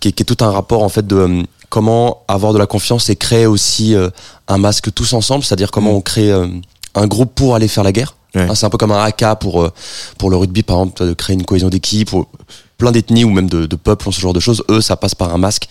qui, 0.00 0.08
est, 0.08 0.12
qui 0.12 0.22
est 0.22 0.26
tout 0.26 0.42
un 0.44 0.50
rapport 0.50 0.82
en 0.82 0.88
fait 0.88 1.06
de 1.06 1.42
comment 1.70 2.22
avoir 2.28 2.52
de 2.52 2.58
la 2.58 2.66
confiance 2.66 3.08
et 3.08 3.16
créer 3.16 3.46
aussi 3.46 3.94
euh, 3.94 4.10
un 4.48 4.58
masque 4.58 4.92
tous 4.92 5.12
ensemble 5.14 5.44
c'est 5.44 5.54
à 5.54 5.56
dire 5.56 5.70
comment 5.70 5.92
Mm. 5.92 5.96
on 5.96 6.00
crée 6.02 6.30
euh, 6.30 6.46
un 6.94 7.06
groupe 7.06 7.34
pour 7.34 7.54
aller 7.54 7.68
faire 7.68 7.84
la 7.84 7.92
guerre 7.92 8.14
Ouais. 8.36 8.42
Hein, 8.42 8.54
c'est 8.54 8.64
un 8.64 8.70
peu 8.70 8.78
comme 8.78 8.92
un 8.92 9.02
AK 9.02 9.40
pour 9.40 9.60
euh, 9.62 9.72
pour 10.16 10.30
le 10.30 10.36
rugby 10.36 10.62
par 10.62 10.76
exemple 10.78 11.04
de 11.08 11.14
créer 11.14 11.34
une 11.34 11.44
cohésion 11.44 11.68
d'équipe 11.68 12.12
ou 12.12 12.26
plein 12.80 12.90
d'ethnies 12.90 13.24
ou 13.24 13.30
même 13.30 13.48
de, 13.48 13.66
de 13.66 13.76
peuples 13.76 14.08
ont 14.08 14.12
ce 14.12 14.20
genre 14.20 14.32
de 14.32 14.40
choses. 14.40 14.64
Eux 14.68 14.80
ça 14.80 14.96
passe 14.96 15.14
par 15.14 15.32
un 15.32 15.38
masque 15.38 15.68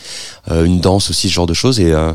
euh, 0.51 0.63
une 0.63 0.79
danse 0.79 1.09
aussi 1.09 1.27
ce 1.29 1.33
genre 1.33 1.47
de 1.47 1.53
choses. 1.53 1.79
Et 1.79 1.91
euh, 1.91 2.13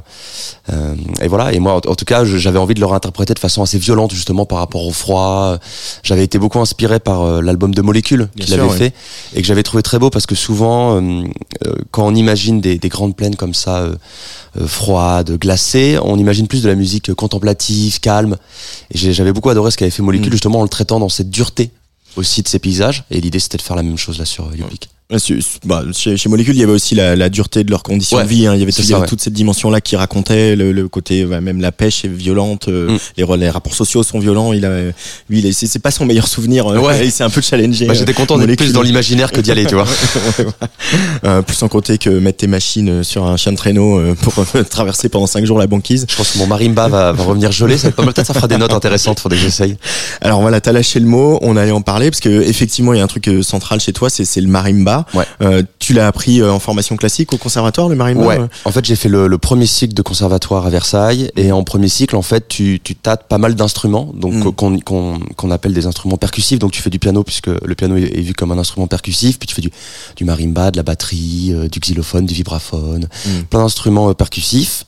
euh, 0.73 0.95
et 1.21 1.29
voilà. 1.29 1.53
Et 1.53 1.59
moi 1.59 1.73
en, 1.75 1.91
en 1.93 1.95
tout 1.95 2.07
cas 2.07 2.25
j'avais 2.25 2.59
envie 2.59 2.75
de 2.75 2.81
leur 2.81 2.95
interpréter 2.95 3.35
de 3.35 3.39
façon 3.39 3.63
assez 3.63 3.79
violente 3.79 4.13
justement 4.13 4.47
par 4.47 4.59
rapport 4.59 4.85
au 4.87 4.93
froid. 4.93 5.59
J'avais 6.03 6.25
été 6.25 6.39
beaucoup 6.39 6.61
inspiré 6.61 6.99
par 7.01 7.23
euh, 7.23 7.43
l'album 7.43 7.75
de 7.75 7.83
Molécules 7.83 8.29
qu'il 8.41 8.55
avait 8.55 8.63
ouais. 8.63 8.77
fait 8.77 8.95
et 9.35 9.43
que 9.43 9.47
j'avais 9.47 9.63
trouvé 9.63 9.83
très 9.83 9.99
beau 9.99 10.11
parce 10.11 10.27
que 10.27 10.35
souvent 10.35 10.97
euh, 10.97 11.23
euh, 11.67 11.75
quand 11.91 12.07
on 12.07 12.15
imagine 12.15 12.61
des, 12.61 12.79
des 12.79 12.89
grandes 12.89 13.17
plaines 13.17 13.37
comme 13.37 13.55
ça 13.55 13.87
froides 14.67 15.33
glacées 15.39 15.99
on 16.03 16.17
imagine 16.19 16.47
plus 16.47 16.63
de 16.63 16.69
la 16.69 16.77
musique 16.77 17.13
contemplative 17.15 17.99
calme. 18.01 18.37
Et 18.93 19.13
j'avais 19.13 19.33
beaucoup 19.33 19.51
adoré 19.51 19.71
ce 19.71 19.77
qu'avait 19.77 19.91
fait 19.91 20.03
Molécules 20.03 20.25
Mm. 20.29 20.33
justement 20.33 20.61
en 20.61 20.63
le 20.63 20.69
traitant 20.69 21.01
dans 21.01 21.09
cette 21.09 21.31
dureté 21.31 21.71
aussi 22.17 22.43
de 22.43 22.49
ces 22.49 22.59
paysages. 22.59 23.05
Et 23.11 23.21
l'idée 23.21 23.39
c'était 23.39 23.59
de 23.59 23.63
faire 23.63 23.77
la 23.77 23.83
même 23.83 23.99
chose 23.99 24.19
là 24.19 24.25
sur 24.25 24.49
euh, 24.49 24.57
Yupik 24.57 24.89
bah, 25.11 25.83
chez, 25.93 26.17
chez 26.17 26.29
Molécule, 26.29 26.55
il 26.57 26.61
y 26.61 26.63
avait 26.63 26.73
aussi 26.73 26.95
la, 26.95 27.15
la 27.15 27.29
dureté 27.29 27.63
de 27.63 27.71
leurs 27.71 27.83
conditions 27.83 28.17
Ouais, 28.17 28.25
de 28.25 28.29
vie. 28.29 28.47
hein. 28.47 28.55
Il 28.55 28.61
y 28.61 28.63
avait, 28.63 28.73
c'est 28.73 28.83
il 28.83 28.89
y 28.89 28.93
avait 28.93 28.95
ça, 28.95 29.01
ouais. 29.03 29.07
toute 29.07 29.21
cette 29.21 29.35
dimension-là 29.35 29.81
qui 29.81 29.97
racontait 29.97 30.57
le, 30.57 30.73
le 30.73 30.89
côté, 30.89 31.25
ouais, 31.27 31.41
même 31.41 31.61
la 31.61 31.73
pêche 31.73 32.05
est 32.05 32.09
violente, 32.09 32.69
euh, 32.69 32.93
Mm. 32.93 32.99
les, 33.19 33.37
les 33.39 33.51
rapports 33.51 33.75
sociaux 33.75 34.03
sont 34.03 34.19
violents. 34.19 34.53
Il 34.53 34.65
a, 34.65 34.71
lui, 35.29 35.53
c'est 35.55 35.79
pas 35.79 35.91
son 35.91 36.07
meilleur 36.07 36.27
souvenir. 36.27 36.67
euh, 36.67 36.79
Ouais. 36.79 37.01
il 37.05 37.13
s'est 37.13 37.23
un 37.25 37.31
peu 37.31 37.41
challengé. 37.43 37.87
bah, 37.87 37.95
j'étais 37.95 38.15
content 38.15 38.35
d'être 38.37 38.47
Molécule. 38.47 38.67
plus 38.67 38.73
dans 38.73 38.83
l'imaginaire 38.83 39.31
que 39.31 39.41
d'y 39.41 39.51
aller 39.51 39.67
tu 39.67 39.75
vois 39.75 39.87
Euh, 41.25 41.43
plus 41.43 41.63
en 41.63 41.69
compter 41.69 41.99
que 41.99 42.11
mettre 42.11 42.39
tes 42.39 42.47
machines 42.47 42.89
euh, 42.89 43.03
sur 43.03 43.25
un 43.25 43.37
chien 43.37 43.53
de 43.53 43.57
traîneau 43.57 43.99
euh, 43.99 44.15
pour 44.15 44.35
euh, 44.55 44.63
traverser 44.71 45.09
pendant 45.09 45.27
cinq 45.27 45.45
jours 45.47 45.59
la 45.59 45.67
banquise. 45.67 46.07
je 46.09 46.17
pense 46.17 46.33
que 46.33 46.39
mon 46.39 46.47
marimba 46.47 46.89
va, 46.89 47.13
va 47.13 47.25
revenir 47.25 47.51
gelé 47.53 47.79
ça 47.79 47.89
va 47.89 47.93
pas 47.95 48.03
mal 48.05 48.13
peut-être 48.15 48.27
ça 48.27 48.35
fera 48.35 48.47
des 48.49 48.59
notes 48.59 48.73
intéressantes 48.73 49.21
faudrait 49.21 49.39
que 49.39 49.45
j'essaye 49.45 49.77
Alors 50.21 50.41
voilà, 50.41 50.61
t'as 50.61 50.73
lâché 50.73 51.01
le 51.01 51.07
mot, 51.07 51.39
on 51.43 51.57
allait 51.57 51.71
en 51.73 51.81
parler 51.83 52.11
parce 52.11 52.21
que 52.21 52.29
effectivement 52.43 52.93
il 52.93 52.99
y 52.99 53.01
a 53.01 53.05
un 53.05 53.09
truc 53.09 53.29
euh, 53.29 53.43
central 53.43 53.81
chez 53.81 53.93
toi, 53.93 54.11
c'est 54.11 54.25
c'est 54.25 54.41
le 54.41 54.49
marimba. 54.49 54.94
Ouais. 55.15 55.25
Euh, 55.43 55.63
tu 55.79 55.93
l'as 55.93 56.07
appris 56.07 56.41
euh, 56.41 56.53
en 56.53 56.59
formation 56.59 56.97
classique 56.97 57.33
au 57.33 57.37
conservatoire 57.39 57.89
le 57.89 57.97
marimba. 57.97 58.23
Ouais. 58.27 58.39
euh 58.39 58.47
En 58.65 58.71
fait, 58.71 58.85
j'ai 58.85 58.97
fait 58.97 59.09
le, 59.09 59.27
le 59.27 59.39
premier 59.39 59.67
cycle 59.67 59.95
de 59.95 60.03
conservatoire 60.03 60.67
à 60.67 60.71
Versailles 60.71 61.31
et 61.37 61.53
en 61.53 61.63
premier 61.65 61.89
cycle, 61.89 62.17
en 62.17 62.23
fait, 62.23 62.49
tu, 62.49 62.81
tu 62.83 62.95
tâtes 62.95 63.25
pas 63.29 63.39
mal 63.39 63.55
d'instruments, 63.55 64.11
donc 64.15 64.35
Mm. 64.35 64.81
qu'on 65.35 65.51
appelle 65.51 65.73
des 65.75 65.87
instruments 65.87 66.17
percussifs. 66.17 66.59
Donc 66.59 66.73
tu 66.73 66.83
fais 66.83 66.91
du 66.91 66.99
piano 66.99 67.23
puisque 67.25 67.49
le 67.49 67.75
piano 67.75 67.97
est, 67.97 68.03
est 68.19 68.21
vu 68.23 68.33
comme 68.35 68.53
un 68.53 68.59
instrument 68.59 68.87
percussif, 68.87 69.39
puis 69.39 69.47
tu 69.47 69.55
fais 69.55 69.63
du, 69.63 69.71
du 70.17 70.25
marimba, 70.25 70.71
de 70.71 70.77
la 70.77 70.83
batterie, 70.83 71.51
euh, 71.55 71.69
du 71.69 71.79
xylophone, 71.81 72.27
du 72.27 72.35
vibraphone, 72.35 73.09
Mm. 73.27 73.43
plein 73.51 73.61
d'instruments 73.61 74.13
percussifs. 74.15 74.85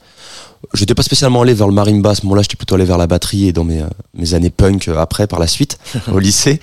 J'étais 0.74 0.94
pas 0.94 1.02
spécialement 1.02 1.42
allé 1.42 1.54
vers 1.54 1.66
le 1.68 1.72
marimba 1.74 2.10
à 2.10 2.14
ce 2.14 2.22
moment-là, 2.24 2.42
j'étais 2.42 2.56
plutôt 2.56 2.74
allé 2.74 2.84
vers 2.84 2.98
la 2.98 3.06
batterie 3.06 3.46
et 3.48 3.52
dans 3.52 3.62
mes, 3.64 3.82
euh, 3.82 3.86
mes 4.14 4.34
années 4.34 4.50
punk 4.50 4.88
euh, 4.88 4.98
après, 4.98 5.26
par 5.26 5.38
la 5.38 5.46
suite, 5.46 5.78
au 6.12 6.18
lycée. 6.18 6.60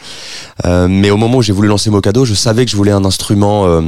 Euh, 0.66 0.88
mais 0.90 1.10
au 1.10 1.18
moment 1.18 1.38
où 1.38 1.42
j'ai 1.42 1.54
voulu 1.54 1.68
lancer 1.68 1.90
Mocado, 1.90 2.26
je 2.26 2.34
savais 2.34 2.66
que 2.66 2.72
je 2.72 2.76
voulais 2.76 2.92
un 2.92 3.06
instrument 3.06 3.66
euh, 3.68 3.82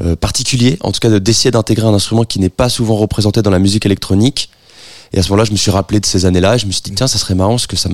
euh, 0.00 0.16
particulier, 0.16 0.76
en 0.80 0.92
tout 0.92 1.00
cas 1.00 1.10
de 1.10 1.18
d'essayer 1.18 1.50
d'intégrer 1.50 1.86
un 1.86 1.94
instrument 1.94 2.24
qui 2.24 2.38
n'est 2.38 2.48
pas 2.50 2.68
souvent 2.68 2.94
représenté 2.96 3.42
dans 3.42 3.50
la 3.50 3.58
musique 3.58 3.84
électronique. 3.86 4.50
Et 5.12 5.18
à 5.18 5.22
ce 5.22 5.28
moment-là, 5.30 5.44
je 5.44 5.52
me 5.52 5.56
suis 5.56 5.70
rappelé 5.70 6.00
de 6.00 6.06
ces 6.06 6.26
années-là 6.26 6.56
et 6.56 6.58
je 6.58 6.66
me 6.66 6.72
suis 6.72 6.82
dit, 6.82 6.92
tiens, 6.92 7.06
ça 7.06 7.18
serait 7.18 7.34
marrant 7.34 7.52
parce 7.52 7.66
que 7.66 7.76
ça 7.76 7.88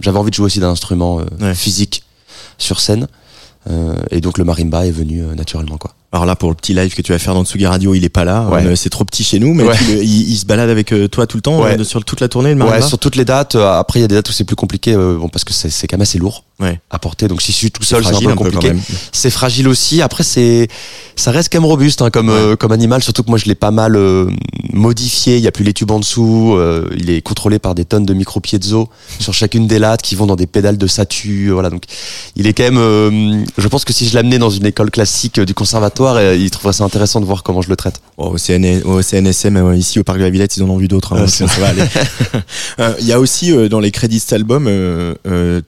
j'avais 0.00 0.18
envie 0.18 0.30
de 0.30 0.34
jouer 0.34 0.46
aussi 0.46 0.60
d'un 0.60 0.70
instrument 0.70 1.20
euh, 1.20 1.24
Ouais. 1.40 1.54
physique 1.54 2.02
sur 2.58 2.80
scène. 2.80 3.08
Euh, 3.70 3.94
et 4.10 4.20
donc 4.20 4.38
le 4.38 4.44
marimba 4.44 4.86
est 4.86 4.90
venu 4.90 5.22
euh, 5.22 5.34
naturellement, 5.34 5.76
quoi. 5.78 5.94
Alors 6.10 6.24
là 6.24 6.36
pour 6.36 6.48
le 6.48 6.54
petit 6.54 6.72
live 6.72 6.94
que 6.94 7.02
tu 7.02 7.12
vas 7.12 7.18
faire 7.18 7.34
dans 7.34 7.44
Tsugi 7.44 7.66
Radio, 7.66 7.94
il 7.94 8.02
est 8.02 8.08
pas 8.08 8.24
là, 8.24 8.48
Ouais. 8.48 8.64
Euh, 8.64 8.76
c'est 8.76 8.88
trop 8.88 9.04
petit 9.04 9.22
chez 9.24 9.38
nous, 9.38 9.52
mais 9.52 9.64
Ouais. 9.64 9.76
tu 9.76 9.84
le- 9.92 10.02
il, 10.02 10.30
il 10.30 10.36
se 10.38 10.46
balade 10.46 10.70
avec 10.70 10.92
euh, 10.92 11.06
toi 11.06 11.26
tout 11.26 11.36
le 11.36 11.42
temps 11.42 11.60
Ouais. 11.62 11.78
euh, 11.78 11.84
sur 11.84 12.02
toute 12.04 12.20
la 12.20 12.28
tournée 12.28 12.54
le. 12.54 12.70
Ouais, 12.70 12.80
sur 12.80 12.98
toutes 12.98 13.16
les 13.16 13.26
dates. 13.26 13.56
après, 13.56 13.98
il 14.00 14.02
y 14.02 14.04
a 14.04 14.08
des 14.08 14.14
dates 14.14 14.28
où 14.28 14.32
c'est 14.32 14.44
plus 14.44 14.56
compliqué, 14.56 14.94
bon, 14.96 15.28
parce 15.28 15.44
que 15.44 15.52
c'est 15.52 15.68
c'est 15.68 15.86
quand 15.86 15.96
même 15.98 16.02
assez 16.02 16.18
lourd 16.18 16.44
Ouais. 16.60 16.80
à 16.90 16.98
porter. 16.98 17.28
Donc 17.28 17.40
si 17.40 17.52
je 17.52 17.56
suis 17.56 17.70
tout 17.70 17.84
seul, 17.84 18.02
c'est 18.02 18.08
un 18.08 18.12
fragile 18.12 18.28
peu 18.30 18.34
compliqué. 18.34 18.72
C'est 19.12 19.30
fragile 19.30 19.68
aussi. 19.68 20.02
Après, 20.02 20.24
c'est, 20.24 20.68
ça 21.14 21.30
reste 21.30 21.52
quand 21.52 21.60
même 21.60 21.70
robuste 21.70 22.02
hein, 22.02 22.10
comme 22.10 22.30
euh, 22.30 22.56
comme 22.56 22.72
animal. 22.72 23.02
Surtout 23.02 23.22
que 23.22 23.28
moi, 23.30 23.38
je 23.38 23.44
l'ai 23.44 23.54
pas 23.54 23.70
mal 23.70 23.94
euh, 23.96 24.28
modifié. 24.72 25.36
Il 25.36 25.42
y 25.42 25.46
a 25.46 25.52
plus 25.52 25.64
les 25.64 25.72
tubes 25.72 25.90
en 25.92 26.00
dessous. 26.00 26.54
euh, 26.56 26.88
il 26.96 27.10
est 27.10 27.20
contrôlé 27.20 27.58
par 27.60 27.74
des 27.76 27.84
tonnes 27.84 28.04
de 28.04 28.12
micro 28.14 28.40
piezo 28.40 28.88
sur 29.20 29.34
chacune 29.34 29.66
des 29.68 29.78
lattes 29.78 30.02
qui 30.02 30.14
vont 30.16 30.26
dans 30.26 30.34
des 30.36 30.46
pédales 30.48 30.78
de 30.78 30.86
satu. 30.88 31.46
euh, 31.48 31.52
Voilà. 31.52 31.70
Donc, 31.70 31.84
il 32.36 32.46
est 32.48 32.52
quand 32.54 32.64
même. 32.64 32.78
euh, 32.78 33.44
je 33.56 33.68
pense 33.68 33.84
que 33.84 33.92
si 33.92 34.08
je 34.08 34.14
l'amenais 34.14 34.38
dans 34.38 34.50
une 34.50 34.66
école 34.66 34.90
classique 34.90 35.38
du 35.38 35.54
conservatoire, 35.54 36.20
il 36.34 36.50
trouverait 36.50 36.72
ça 36.72 36.82
intéressant 36.84 37.20
de 37.20 37.24
voir 37.26 37.42
comment 37.44 37.62
je 37.62 37.68
le 37.68 37.76
traite. 37.76 38.00
Oh, 38.16 38.30
au, 38.34 38.36
CN 38.36 38.82
au 38.84 39.00
CNSM 39.00 39.74
ici 39.76 40.00
au 40.00 40.04
parc 40.04 40.18
de 40.18 40.24
la 40.24 40.30
Villette, 40.30 40.56
ils 40.56 40.62
en 40.64 40.68
ont 40.70 40.76
vu 40.76 40.88
d'autres. 40.88 41.12
hein, 41.14 41.20
Ah, 41.24 41.28
ça, 41.28 41.46
va 41.46 41.68
aller. 41.68 41.82
Il 43.00 43.06
y 43.06 43.12
a 43.12 43.20
aussi 43.20 43.52
euh, 43.52 43.68
dans 43.68 43.78
les 43.80 43.90
crédits 43.92 44.16
de 44.16 44.20
cet 44.22 44.32
album 44.32 44.68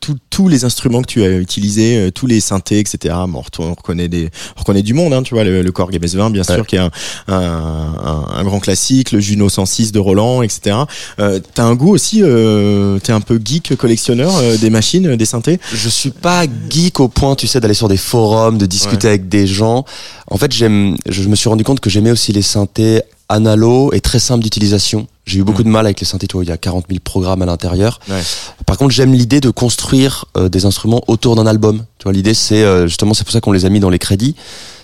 tout- 0.00 0.16
tous 0.40 0.48
les 0.48 0.64
instruments 0.64 1.02
que 1.02 1.06
tu 1.06 1.22
as 1.22 1.36
utilisés, 1.36 1.98
euh, 1.98 2.10
tous 2.10 2.26
les 2.26 2.40
synthés, 2.40 2.78
etc. 2.78 3.14
Bon, 3.28 3.42
on 3.58 3.74
reconnaît 3.74 4.08
des, 4.08 4.30
on 4.56 4.60
reconnaît 4.60 4.80
du 4.80 4.94
monde, 4.94 5.12
hein, 5.12 5.22
tu 5.22 5.34
vois, 5.34 5.44
le, 5.44 5.60
le 5.60 5.70
Korg 5.70 5.94
MS20, 5.94 6.32
bien 6.32 6.44
sûr, 6.44 6.66
qui 6.66 6.76
est 6.76 6.78
un, 6.78 6.90
un, 7.28 7.34
un, 7.36 8.24
un, 8.36 8.44
grand 8.44 8.58
classique, 8.58 9.12
le 9.12 9.20
Juno 9.20 9.50
106 9.50 9.92
de 9.92 9.98
Roland, 9.98 10.40
etc. 10.40 10.76
Euh, 11.18 11.40
t'as 11.52 11.64
un 11.64 11.74
goût 11.74 11.92
aussi, 11.92 12.22
euh, 12.22 12.98
t'es 13.00 13.12
un 13.12 13.20
peu 13.20 13.38
geek, 13.44 13.76
collectionneur 13.76 14.34
euh, 14.38 14.56
des 14.56 14.70
machines, 14.70 15.14
des 15.14 15.26
synthés? 15.26 15.60
Je 15.74 15.90
suis 15.90 16.10
pas 16.10 16.46
geek 16.70 17.00
au 17.00 17.08
point, 17.08 17.34
tu 17.34 17.46
sais, 17.46 17.60
d'aller 17.60 17.74
sur 17.74 17.88
des 17.88 17.98
forums, 17.98 18.56
de 18.56 18.64
discuter 18.64 19.08
avec 19.08 19.28
des 19.28 19.46
gens. 19.46 19.84
En 20.28 20.38
fait, 20.38 20.52
j'aime, 20.52 20.96
je 21.06 21.28
me 21.28 21.36
suis 21.36 21.50
rendu 21.50 21.64
compte 21.64 21.80
que 21.80 21.90
j'aimais 21.90 22.12
aussi 22.12 22.32
les 22.32 22.40
synthés 22.40 23.02
analo 23.30 23.92
et 23.92 24.00
très 24.00 24.18
simple 24.18 24.42
d'utilisation. 24.42 25.06
J'ai 25.24 25.38
eu 25.38 25.44
beaucoup 25.44 25.62
Mm. 25.62 25.66
de 25.66 25.68
mal 25.70 25.86
avec 25.86 26.00
les 26.00 26.06
synthés, 26.06 26.26
il 26.42 26.48
y 26.48 26.52
a 26.52 26.56
40 26.56 26.86
000 26.88 27.00
programmes 27.02 27.40
à 27.42 27.46
l'intérieur. 27.46 28.00
Ouais. 28.08 28.20
Par 28.66 28.76
contre, 28.76 28.90
j'aime 28.92 29.12
l'idée 29.12 29.40
de 29.40 29.50
construire 29.50 30.24
euh, 30.36 30.48
des 30.48 30.66
instruments 30.66 31.02
autour 31.06 31.36
d'un 31.36 31.46
album. 31.46 31.84
Tu 31.98 32.04
vois, 32.04 32.12
l'idée, 32.12 32.34
c'est 32.34 32.62
euh, 32.64 32.88
justement, 32.88 33.14
c'est 33.14 33.22
pour 33.24 33.32
ça 33.32 33.40
qu'on 33.40 33.52
les 33.52 33.64
a 33.64 33.68
mis 33.68 33.78
dans 33.80 33.90
les 33.90 34.00
crédits. 34.00 34.34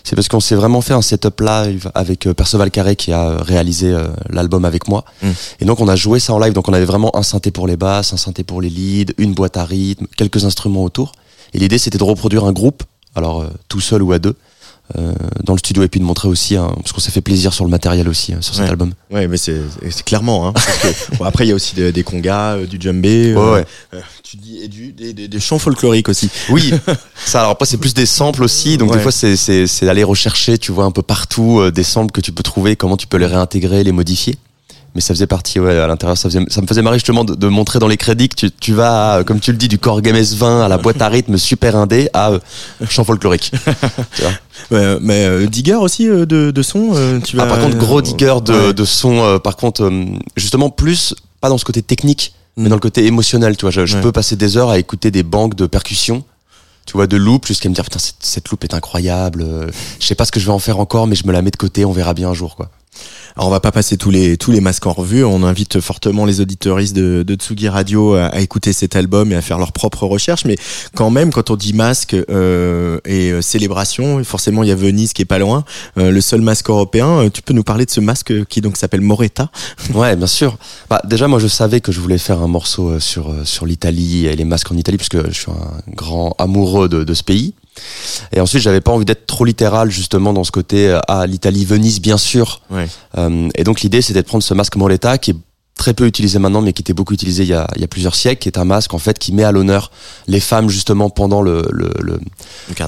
C'est 0.05 0.15
parce 0.15 0.29
qu'on 0.29 0.39
s'est 0.39 0.55
vraiment 0.55 0.81
fait 0.81 0.95
un 0.95 1.03
setup 1.03 1.41
live 1.41 1.91
avec 1.95 2.27
euh, 2.29 2.35
Perceval 2.35 2.71
Carré 2.71 2.95
qui 2.95 3.13
a 3.13 3.39
réalisé 3.43 3.93
l'album 4.31 4.65
avec 4.65 4.87
moi. 4.87 5.05
Mm. 5.23 5.29
Et 5.61 5.65
donc, 5.65 5.81
on 5.81 5.89
a 5.89 5.97
joué 5.97 6.21
ça 6.21 6.33
en 6.33 6.39
live. 6.39 6.53
Donc, 6.53 6.69
on 6.69 6.73
avait 6.73 6.85
vraiment 6.85 7.15
un 7.17 7.25
synthé 7.25 7.51
pour 7.51 7.67
les 7.67 7.77
basses, 7.77 8.13
un 8.13 8.17
synthé 8.17 8.45
pour 8.45 8.63
les 8.63 8.71
leads, 8.71 9.13
une 9.19 9.35
boîte 9.35 9.57
à 9.57 9.65
rythme, 9.65 10.07
quelques 10.17 10.45
instruments 10.45 10.85
autour. 10.85 11.13
Et 11.53 11.59
l'idée, 11.59 11.79
c'était 11.79 11.99
de 11.99 12.05
reproduire 12.05 12.45
un 12.45 12.53
groupe, 12.53 12.85
alors 13.17 13.45
tout 13.69 13.81
seul 13.81 14.03
ou 14.03 14.13
à 14.13 14.19
deux, 14.21 14.37
dans 15.43 15.53
le 15.53 15.59
studio 15.59 15.83
et 15.83 15.89
puis 15.89 16.01
de 16.01 16.05
montrer 16.05 16.29
aussi, 16.29 16.57
hein, 16.57 16.71
parce 16.77 16.93
qu'on 16.93 17.01
s'est 17.01 17.11
fait 17.11 17.21
plaisir 17.21 17.53
sur 17.53 17.65
le 17.65 17.71
matériel 17.71 18.09
aussi, 18.09 18.33
hein, 18.33 18.39
sur 18.41 18.55
cet 18.55 18.65
Ouais. 18.65 18.71
album. 18.71 18.93
Ouais, 19.11 19.27
mais 19.29 19.37
c'est 19.37 19.61
clairement. 20.05 20.49
Hein, 20.49 20.53
parce 20.53 20.67
que, 20.79 21.17
bon, 21.19 21.25
après, 21.25 21.45
il 21.45 21.49
y 21.49 21.53
a 21.53 21.55
aussi 21.55 21.75
des, 21.75 21.93
des 21.93 22.03
congas, 22.05 22.57
euh, 22.57 22.67
du 22.67 22.79
djembé. 22.81 23.35
Ouais, 23.35 23.41
euh, 23.41 23.55
ouais. 23.55 23.65
euh, 23.95 24.01
tu 24.23 24.37
dis 24.37 24.59
et 24.63 24.69
du 24.69 24.93
des, 24.93 25.13
des, 25.13 25.29
des 25.29 25.41
chants 25.41 25.59
folkloriques 25.59 26.09
aussi. 26.09 26.29
Oui, 26.51 26.73
ça. 27.25 27.41
Alors 27.41 27.53
après, 27.53 27.67
c'est 27.67 27.77
plus 27.79 27.95
des 27.95 28.07
samples 28.07 28.43
aussi. 28.45 28.77
Donc 28.79 28.93
des 28.93 28.99
fois, 29.01 29.13
c'est 29.13 29.37
c'est 29.37 29.67
c'est 29.67 29.89
aller 29.89 30.05
rechercher, 30.05 30.57
tu 30.59 30.73
vois, 30.73 30.85
un 30.85 30.91
peu 30.91 31.03
partout 31.03 31.61
euh, 31.61 31.71
des 31.71 31.83
samples 31.85 32.13
que 32.13 32.21
tu 32.21 32.33
peux 32.33 32.43
trouver, 32.43 32.77
comment 32.77 32.97
tu 32.97 33.07
peux 33.07 33.17
les 33.19 33.27
réintégrer, 33.27 33.83
les 33.85 33.93
modifier. 33.93 34.37
Mais 34.97 35.03
ça 35.03 35.13
faisait 35.15 35.27
partie, 35.27 35.61
ouais, 35.61 35.77
à 35.79 35.87
l'intérieur, 35.87 36.17
ça, 36.17 36.29
faisait, 36.31 36.41
ça 36.49 36.63
me 36.63 36.67
faisait 36.67 36.81
marrer 36.81 36.97
justement 36.97 37.23
de, 37.23 37.35
de 37.35 37.49
montrer 37.49 37.79
dans 37.79 37.87
les 37.87 37.99
crédits 37.99 38.31
que 38.31 38.35
tu, 38.35 38.51
tu 38.51 38.73
vas, 38.73 39.19
euh, 39.19 39.25
comme 39.25 39.41
tu 39.41 39.53
le 39.53 39.59
dis, 39.59 39.69
du 39.69 39.79
Korg 39.79 40.05
MS20 40.09 40.63
à 40.65 40.69
la 40.69 40.79
boîte 40.79 41.03
à 41.03 41.09
rythme 41.09 41.37
super 41.37 41.77
indé 41.77 42.09
à 42.15 42.31
euh, 42.31 42.39
chant 42.89 43.05
folklorique. 43.05 43.53
Tu 44.17 44.23
vois. 44.23 44.33
Ouais, 44.71 44.99
mais 45.03 45.27
euh, 45.27 45.47
digger 45.47 45.75
aussi 45.75 46.09
euh, 46.09 46.25
de, 46.25 46.51
de 46.51 46.63
son. 46.63 46.93
euh, 46.95 47.21
tu 47.21 47.39
Ah, 47.39 47.45
vas, 47.45 47.55
par 47.55 47.61
contre, 47.63 47.77
gros 47.77 48.01
digger 48.01 48.37
de, 48.43 48.53
ouais. 48.69 48.73
de 48.75 48.85
son, 48.87 49.19
euh, 49.23 49.39
par 49.39 49.57
contre, 49.57 49.85
euh, 49.85 50.05
justement, 50.37 50.71
plus, 50.71 51.15
pas 51.43 51.51
dans 51.51 51.59
ce 51.59 51.65
côté 51.67 51.83
technique, 51.83 52.33
Mm. 52.57 52.63
mais 52.63 52.69
dans 52.71 52.77
le 52.77 52.81
côté 52.81 53.05
émotionnel, 53.05 53.55
tu 53.59 53.67
vois. 53.67 53.71
Je, 53.71 53.99
peux 53.99 54.13
passer 54.13 54.35
des 54.35 54.57
heures 54.57 54.71
à 54.71 54.79
écouter 54.79 55.11
des 55.11 55.23
banques 55.23 55.55
de 55.57 55.67
percussions, 55.67 56.25
tu 56.87 56.95
vois, 56.95 57.07
de 57.07 57.19
loop, 57.19 57.47
jusqu'à 57.47 57.69
me 57.69 57.75
dire, 57.75 57.85
putain, 57.85 57.99
cette, 57.99 58.17
cette 58.21 58.49
loop 58.49 58.65
est 58.65 58.73
incroyable, 58.73 59.43
euh, 59.43 59.67
je 60.01 60.07
sais 60.07 60.15
pas 60.15 60.25
ce 60.25 60.33
que 60.33 60.41
je 60.41 60.47
vais 60.47 60.53
en 60.53 60.59
faire 60.59 60.79
encore, 60.81 61.07
mais 61.07 61.17
je 61.17 61.27
me 61.27 61.33
la 61.33 61.43
mets 61.43 61.51
de 61.51 61.57
côté, 61.59 61.85
on 61.85 61.93
verra 61.93 62.15
bien 62.15 62.31
un 62.31 62.35
jour, 62.35 62.57
quoi. 62.57 62.71
Alors 63.37 63.49
on 63.49 63.51
va 63.51 63.61
pas 63.61 63.73
passer 63.73 63.99
tous 63.99 64.11
les 64.11 64.39
tous 64.39 64.51
les 64.51 64.63
masques 64.63 64.87
en 64.87 64.93
revue. 64.93 65.23
On 65.23 65.43
invite 65.43 65.81
fortement 65.81 66.25
les 66.25 66.41
auditeuristes 66.41 66.97
de, 66.97 67.23
de 67.23 67.35
Tsugi 67.35 67.69
Radio 67.69 68.15
à, 68.15 68.27
à 68.27 68.41
écouter 68.41 68.73
cet 68.73 68.97
album 68.97 69.31
et 69.31 69.35
à 69.35 69.43
faire 69.43 69.59
leurs 69.59 69.73
propres 69.73 70.07
recherches. 70.07 70.47
Mais 70.47 70.57
quand 70.95 71.11
même, 71.11 71.31
quand 71.33 71.51
on 71.51 71.57
dit 71.57 71.75
masque 71.75 72.15
euh, 72.15 72.99
et 73.05 73.33
euh, 73.33 73.43
célébration, 73.43 74.25
forcément 74.25 74.63
il 74.63 74.71
y 74.71 74.73
a 74.73 74.75
Venise 74.75 75.13
qui 75.13 75.21
est 75.21 75.27
pas 75.27 75.39
loin. 75.39 75.65
Euh, 75.99 76.11
le 76.11 76.21
seul 76.23 76.41
masque 76.41 76.71
européen. 76.71 77.25
Euh, 77.25 77.31
Tu 77.31 77.43
peux 77.43 77.53
nous 77.53 77.65
parler 77.65 77.85
de 77.85 77.91
ce 77.91 78.01
masque 78.01 78.47
qui 78.47 78.63
donc 78.63 78.77
s'appelle 78.79 79.03
Moretta? 79.03 79.51
Ouais, 79.95 80.17
bien 80.17 80.27
sûr. 80.27 80.57
Bah, 80.89 81.03
déjà, 81.05 81.29
moi, 81.29 81.39
je 81.39 81.47
savais 81.49 81.81
que 81.81 81.93
je 81.93 82.01
voulais 82.01 82.19
faire 82.19 82.41
un 82.43 82.49
morceau 82.49 82.89
euh, 82.89 83.01
sur, 83.01 83.33
sur 83.45 83.67
l'Italie 83.67 84.27
et 84.27 84.35
les 84.35 84.45
masques 84.45 84.73
en 84.73 84.77
Italie, 84.77 84.97
puisque 84.97 85.27
je 85.29 85.33
suis 85.33 85.51
un 85.51 85.93
grand 85.95 86.35
amoureux 86.39 86.89
de, 86.89 87.05
de 87.05 87.15
ce 87.15 87.23
pays. 87.23 87.53
Et 88.33 88.41
ensuite, 88.41 88.63
j'avais 88.63 88.81
pas 88.81 88.93
envie 88.93 89.05
d'être 89.05 89.27
trop 89.27 89.45
littéral, 89.45 89.91
justement, 89.91 90.33
dans 90.33 90.45
ce 90.45 90.53
côté, 90.53 90.89
euh, 90.89 91.01
ah, 91.09 91.27
l'Italie, 91.27 91.65
Venise, 91.65 92.01
bien 92.01 92.17
sûr. 92.17 92.61
Ouais. 92.71 92.87
Euh, 93.19 93.49
et 93.55 93.65
donc 93.65 93.81
l'idée 93.81 94.03
c'était 94.03 94.23
de 94.23 94.27
prendre 94.27 94.45
ce 94.45 94.55
masque 94.55 94.77
Moretta 94.77 95.19
qui 95.19 95.33
est 95.33 95.37
très 95.77 95.93
peu 95.95 96.07
utilisé 96.07 96.39
maintenant 96.39 96.63
mais 96.63 96.73
qui 96.73 96.83
était 96.83 96.95
beaucoup 96.95 97.13
utilisé 97.15 97.43
il 97.43 97.49
y 97.49 97.55
a, 97.55 97.67
il 97.77 97.81
y 97.83 97.85
a 97.85 97.89
plusieurs 97.89 98.15
siècles 98.15 98.41
qui 98.41 98.49
est 98.49 98.59
un 98.59 98.65
masque 98.65 98.95
en 98.95 98.99
fait 98.99 99.19
qui 99.19 99.33
met 99.33 99.45
à 99.45 99.53
l'honneur 99.53 99.91
les 100.27 100.41
femmes 100.41 100.69
justement 100.69 101.11
pendant 101.11 101.43
le, 101.43 101.63
le, 101.71 101.91
le, 102.01 102.19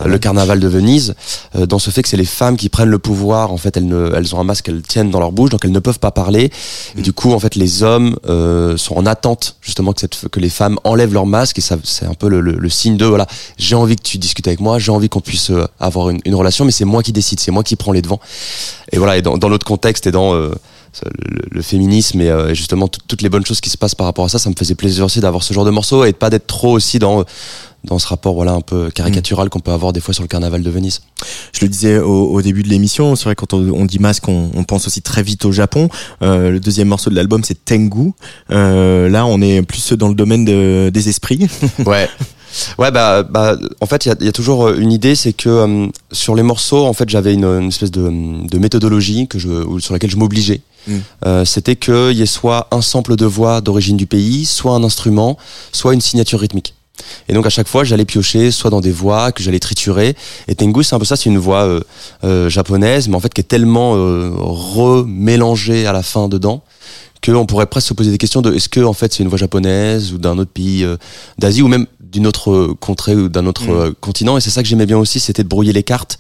Le 0.05 0.11
le 0.11 0.19
carnaval. 0.19 0.59
de 0.59 0.69
Venise. 0.69 1.15
Euh, 1.55 1.67
dans 1.67 1.79
ce 1.79 1.91
fait 1.91 2.03
que 2.03 2.09
c'est 2.09 2.17
les 2.17 2.25
femmes 2.25 2.57
qui 2.57 2.69
prennent 2.69 2.89
le 2.89 2.99
pouvoir 2.99 3.53
en 3.53 3.57
fait 3.59 3.77
elles 3.77 3.87
ne 3.87 4.13
elles 4.17 4.35
ont 4.35 4.41
un 4.41 4.45
masque 4.45 4.65
qu'elles 4.67 4.83
tiennent 4.83 5.11
dans 5.11 5.21
leur 5.21 5.33
bouche 5.33 5.51
donc 5.51 5.65
elles 5.65 5.73
ne 5.73 5.79
peuvent 5.81 5.99
pas 5.99 6.11
parler. 6.11 6.51
Et 6.97 7.03
du 7.03 7.13
coup 7.13 7.33
en 7.33 7.39
fait 7.39 7.55
les 7.55 7.83
hommes 7.83 8.17
euh, 8.27 8.77
sont 8.77 8.97
en 8.97 9.07
attente 9.07 9.57
justement 9.61 9.93
que 9.93 10.01
cette 10.01 10.29
que 10.31 10.41
les 10.41 10.51
femmes 10.51 10.79
enlèvent 10.85 11.13
leur 11.13 11.27
masque 11.27 11.59
et 11.59 11.63
ça 11.63 11.77
c'est 11.85 12.07
un 12.07 12.15
peu 12.15 12.29
le, 12.29 12.41
le, 12.41 12.53
le 12.53 12.69
signe 12.71 12.97
de 12.97 13.05
voilà 13.05 13.27
j'ai 13.59 13.75
envie 13.77 13.97
que 13.97 14.03
tu 14.03 14.19
discutes 14.19 14.47
avec 14.49 14.61
moi 14.61 14.79
j'ai 14.79 14.91
envie 14.93 15.09
qu'on 15.09 15.21
puisse 15.21 15.51
euh, 15.51 15.67
avoir 15.79 16.11
une, 16.11 16.21
une 16.25 16.35
relation 16.35 16.65
mais 16.65 16.73
c'est 16.73 16.85
moi 16.87 17.03
qui 17.03 17.13
décide 17.13 17.39
c'est 17.41 17.51
moi 17.53 17.63
qui 17.63 17.77
prends 17.77 17.93
les 17.93 18.03
devants. 18.03 18.21
Et 18.93 18.99
voilà 18.99 19.17
et 19.19 19.23
dans, 19.23 19.37
dans 19.37 19.49
l'autre 19.49 19.67
contexte 19.67 20.07
et 20.07 20.11
dans 20.13 20.35
euh, 20.35 20.55
le, 21.05 21.43
le 21.51 21.63
féminisme 21.63 22.21
et 22.21 22.29
euh, 22.31 22.51
et 22.51 22.55
justement 22.55 22.89
tout- 22.89 23.01
toutes 23.07 23.23
les 23.23 23.29
bonnes 23.29 23.45
choses 23.47 23.61
qui 23.61 23.71
se 23.71 23.77
passent 23.77 23.95
par 23.95 24.07
rapport 24.07 24.25
à 24.25 24.29
ça 24.29 24.39
ça 24.39 24.51
me 24.51 24.55
faisait 24.59 24.75
plaisir 24.75 25.05
aussi 25.05 25.21
d'avoir 25.21 25.43
ce 25.43 25.53
genre 25.55 25.65
de 25.65 25.71
morceau 25.71 26.05
et 26.05 26.13
de 26.13 26.17
pas 26.17 26.31
d'être 26.31 26.47
trop 26.47 26.73
aussi 26.73 26.99
dans 26.99 27.25
dans 27.85 27.99
ce 28.01 28.09
rapport 28.09 28.35
voilà 28.35 28.53
un 28.53 28.61
peu 28.61 28.91
caricatural 28.91 29.49
qu'on 29.51 29.61
peut 29.61 29.71
avoir 29.71 29.93
des 29.93 30.01
fois 30.01 30.13
sur 30.13 30.23
le 30.25 30.29
carnaval 30.29 30.63
de 30.63 30.71
Venise 30.71 31.01
Je 31.53 31.61
le 31.65 31.69
disais 31.69 31.99
au, 31.99 32.25
au 32.33 32.43
début 32.43 32.63
de 32.65 32.69
l'émission, 32.69 33.15
c'est 33.17 33.25
vrai 33.25 33.35
quand 33.37 33.55
on, 33.55 33.59
on 33.73 33.85
dit 33.85 34.01
masque, 34.01 34.27
on, 34.29 34.51
on 34.55 34.65
pense 34.65 34.87
aussi 34.89 35.01
très 35.01 35.23
vite 35.23 35.45
au 35.45 35.53
Japon. 35.53 35.89
Euh, 36.23 36.51
le 36.51 36.59
deuxième 36.61 36.89
morceau 36.89 37.09
de 37.11 37.15
l'album, 37.15 37.45
c'est 37.45 37.65
Tengu. 37.65 38.13
Euh, 38.51 39.09
là, 39.09 39.27
on 39.27 39.41
est 39.41 39.63
plus 39.63 39.93
dans 39.93 40.09
le 40.09 40.15
domaine 40.17 40.45
de- 40.45 40.91
des 40.93 41.09
esprits. 41.09 41.47
Ouais. 41.87 42.09
Ouais, 42.79 42.91
bah, 42.91 43.23
bah, 43.23 43.57
en 43.81 43.87
fait, 43.87 44.07
il 44.07 44.15
y 44.23 44.25
y 44.25 44.29
a 44.29 44.33
toujours 44.33 44.67
euh, 44.69 44.77
une 44.79 44.91
idée, 44.91 45.15
c'est 45.15 45.33
que 45.35 45.49
euh, 45.49 45.87
sur 46.13 46.35
les 46.35 46.43
morceaux, 46.43 46.85
en 46.87 46.93
fait, 46.95 47.09
j'avais 47.09 47.35
une, 47.35 47.45
une 47.45 47.69
espèce 47.69 47.91
de, 47.93 48.11
de 48.49 48.59
méthodologie 48.59 49.29
que 49.29 49.39
je, 49.39 49.49
ou- 49.49 49.79
sur 49.81 49.93
laquelle 49.93 50.11
je 50.11 50.17
m'obligeais. 50.17 50.63
Mm. 50.87 50.97
Euh, 51.27 51.45
C'était 51.45 51.77
qu'il 51.77 52.13
y 52.13 52.23
ait 52.23 52.27
soit 52.27 52.69
un 52.71 52.81
sample 52.81 53.17
de 53.17 53.27
voix 53.27 53.61
d'origine 53.61 53.97
du 53.97 54.07
pays, 54.07 54.47
soit 54.47 54.73
un 54.73 54.85
instrument, 54.85 55.37
soit 55.73 55.95
une 55.95 56.01
signature 56.01 56.41
rythmique. 56.41 56.75
Et 57.29 57.33
donc 57.33 57.47
à 57.47 57.51
chaque 57.51 57.69
fois, 57.69 57.85
j'allais 57.85 58.05
piocher 58.05 58.51
soit 58.51 58.71
dans 58.71 58.81
des 58.81 58.91
voix 58.91 59.31
que 59.31 59.43
j'allais 59.43 59.61
triturer. 59.61 60.17
Et 60.49 60.55
Tengu, 60.57 60.83
c'est 60.83 60.97
un 60.97 60.99
peu 60.99 61.05
ça, 61.05 61.15
c'est 61.17 61.31
une 61.31 61.39
voix 61.39 61.63
euh, 61.63 61.81
euh, 62.25 62.49
japonaise, 62.49 63.09
mais 63.09 63.15
en 63.15 63.21
fait 63.21 63.33
qui 63.33 63.41
est 63.41 63.45
tellement 63.45 63.95
euh, 63.97 64.33
remélangée 64.37 65.87
à 65.87 65.93
la 65.93 66.03
fin 66.03 66.29
dedans 66.29 66.63
qu'on 67.25 67.47
pourrait 67.47 67.67
presque 67.67 67.89
se 67.89 67.95
poser 67.95 68.11
des 68.13 68.19
questions 68.19 68.43
de 68.43 68.53
est-ce 68.55 68.69
que 68.69 68.81
en 68.81 68.93
fait 68.93 69.13
c'est 69.13 69.25
une 69.25 69.29
voix 69.29 69.39
japonaise 69.39 70.13
ou 70.13 70.19
d'un 70.19 70.39
autre 70.39 70.53
pays 70.53 70.87
d'Asie 71.39 71.63
ou 71.63 71.69
même 71.69 71.87
d'une 72.01 72.27
autre 72.29 72.75
contrée 72.81 73.15
ou 73.17 73.29
d'un 73.29 73.47
autre 73.47 73.65
Mm. 73.65 73.71
euh, 73.71 73.93
continent 74.01 74.37
et 74.37 74.41
c'est 74.41 74.51
ça 74.51 74.63
que 74.63 74.69
j'aimais 74.69 74.87
bien 74.87 74.99
aussi 74.99 75.19
c'était 75.21 75.43
de 75.43 75.49
brouiller 75.49 75.73
les 75.73 75.83
cartes 75.83 76.19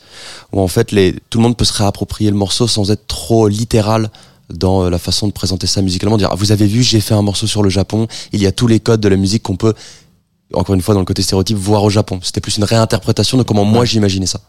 où 0.52 0.60
en 0.60 0.66
fait 0.68 0.90
les 0.92 1.14
tout 1.30 1.38
le 1.38 1.44
monde 1.44 1.56
peut 1.56 1.64
se 1.64 1.72
réapproprier 1.72 2.30
le 2.30 2.36
morceau 2.36 2.66
sans 2.66 2.90
être 2.90 3.06
trop 3.06 3.46
littéral 3.48 4.10
dans 4.52 4.84
euh, 4.84 4.90
la 4.90 4.98
façon 4.98 5.26
de 5.26 5.32
présenter 5.32 5.66
ça 5.66 5.82
musicalement 5.82 6.16
dire 6.16 6.30
ah, 6.32 6.36
vous 6.36 6.52
avez 6.52 6.66
vu 6.66 6.82
j'ai 6.82 7.00
fait 7.00 7.14
un 7.14 7.22
morceau 7.22 7.46
sur 7.46 7.62
le 7.62 7.70
Japon. 7.70 8.06
Il 8.32 8.40
y 8.40 8.46
a 8.46 8.52
tous 8.52 8.66
les 8.66 8.80
codes 8.80 9.00
de 9.00 9.08
la 9.08 9.16
musique 9.16 9.42
qu'on 9.42 9.56
peut 9.56 9.74
encore 10.54 10.74
une 10.74 10.80
fois 10.80 10.94
dans 10.94 11.00
le 11.00 11.06
côté 11.06 11.22
stéréotype 11.22 11.56
voir 11.58 11.84
au 11.84 11.90
Japon 11.90 12.20
c'était 12.22 12.40
plus 12.40 12.56
une 12.56 12.64
réinterprétation 12.64 13.36
de 13.38 13.42
comment 13.42 13.64
moi 13.64 13.84
j'imaginais 13.84 14.26
ça 14.26 14.40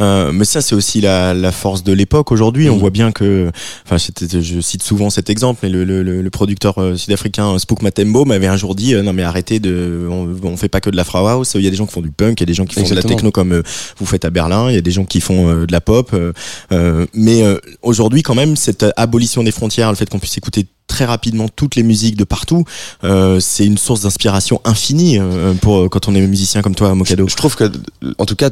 Euh, 0.00 0.30
mais 0.32 0.44
ça, 0.44 0.60
c'est 0.60 0.74
aussi 0.74 1.00
la, 1.00 1.34
la 1.34 1.50
force 1.50 1.82
de 1.82 1.92
l'époque. 1.92 2.30
Aujourd'hui, 2.30 2.68
on 2.70 2.76
voit 2.76 2.90
bien 2.90 3.10
que, 3.12 3.50
enfin, 3.84 3.96
je 3.96 4.60
cite 4.60 4.82
souvent 4.82 5.10
cet 5.10 5.28
exemple, 5.30 5.60
mais 5.62 5.68
le, 5.68 5.84
le, 5.84 6.02
le, 6.02 6.30
producteur 6.30 6.78
euh, 6.80 6.96
sud-africain 6.96 7.58
Spook 7.58 7.82
Matembo 7.82 8.24
m'avait 8.24 8.46
un 8.46 8.56
jour 8.56 8.74
dit, 8.74 8.94
euh, 8.94 9.02
non 9.02 9.12
mais 9.12 9.22
arrêtez 9.24 9.58
de, 9.58 10.06
on, 10.10 10.28
on 10.44 10.56
fait 10.56 10.68
pas 10.68 10.80
que 10.80 10.90
de 10.90 10.96
la 10.96 11.04
Frau 11.04 11.26
House. 11.26 11.54
Il 11.54 11.62
y 11.62 11.66
a 11.66 11.70
des 11.70 11.76
gens 11.76 11.86
qui 11.86 11.92
font 11.94 12.00
du 12.02 12.10
punk, 12.12 12.38
il 12.40 12.42
y 12.42 12.44
a 12.44 12.46
des 12.46 12.54
gens 12.54 12.64
qui 12.66 12.74
font 12.74 12.82
de 12.88 12.94
la 12.94 13.02
techno 13.08 13.30
comme 13.32 13.52
euh, 13.52 13.62
vous 13.98 14.06
faites 14.06 14.24
à 14.24 14.30
Berlin, 14.30 14.70
il 14.70 14.74
y 14.74 14.78
a 14.78 14.82
des 14.82 14.90
gens 14.92 15.04
qui 15.04 15.20
font 15.20 15.48
euh, 15.48 15.66
de 15.66 15.72
la 15.72 15.80
pop. 15.80 16.10
euh, 16.12 16.32
euh, 16.72 17.06
mais 17.14 17.42
euh, 17.42 17.58
aujourd'hui, 17.82 18.22
quand 18.22 18.34
même, 18.36 18.54
cette 18.56 18.86
abolition 18.96 19.42
des 19.42 19.52
frontières, 19.52 19.90
le 19.90 19.96
fait 19.96 20.08
qu'on 20.08 20.18
puisse 20.20 20.36
écouter 20.38 20.66
très 20.86 21.04
rapidement 21.04 21.48
toutes 21.48 21.74
les 21.76 21.82
musiques 21.82 22.16
de 22.16 22.24
partout, 22.24 22.64
euh, 23.04 23.40
c'est 23.40 23.66
une 23.66 23.76
source 23.78 24.02
d'inspiration 24.02 24.60
infinie 24.64 25.18
euh, 25.18 25.52
pour 25.54 25.78
euh, 25.78 25.88
quand 25.88 26.08
on 26.08 26.14
est 26.14 26.20
musicien 26.20 26.62
comme 26.62 26.74
toi, 26.74 26.94
Mokado. 26.94 27.26
Je 27.28 27.34
trouve 27.36 27.56
que, 27.56 27.70
en 28.18 28.24
tout 28.24 28.36
cas, 28.36 28.50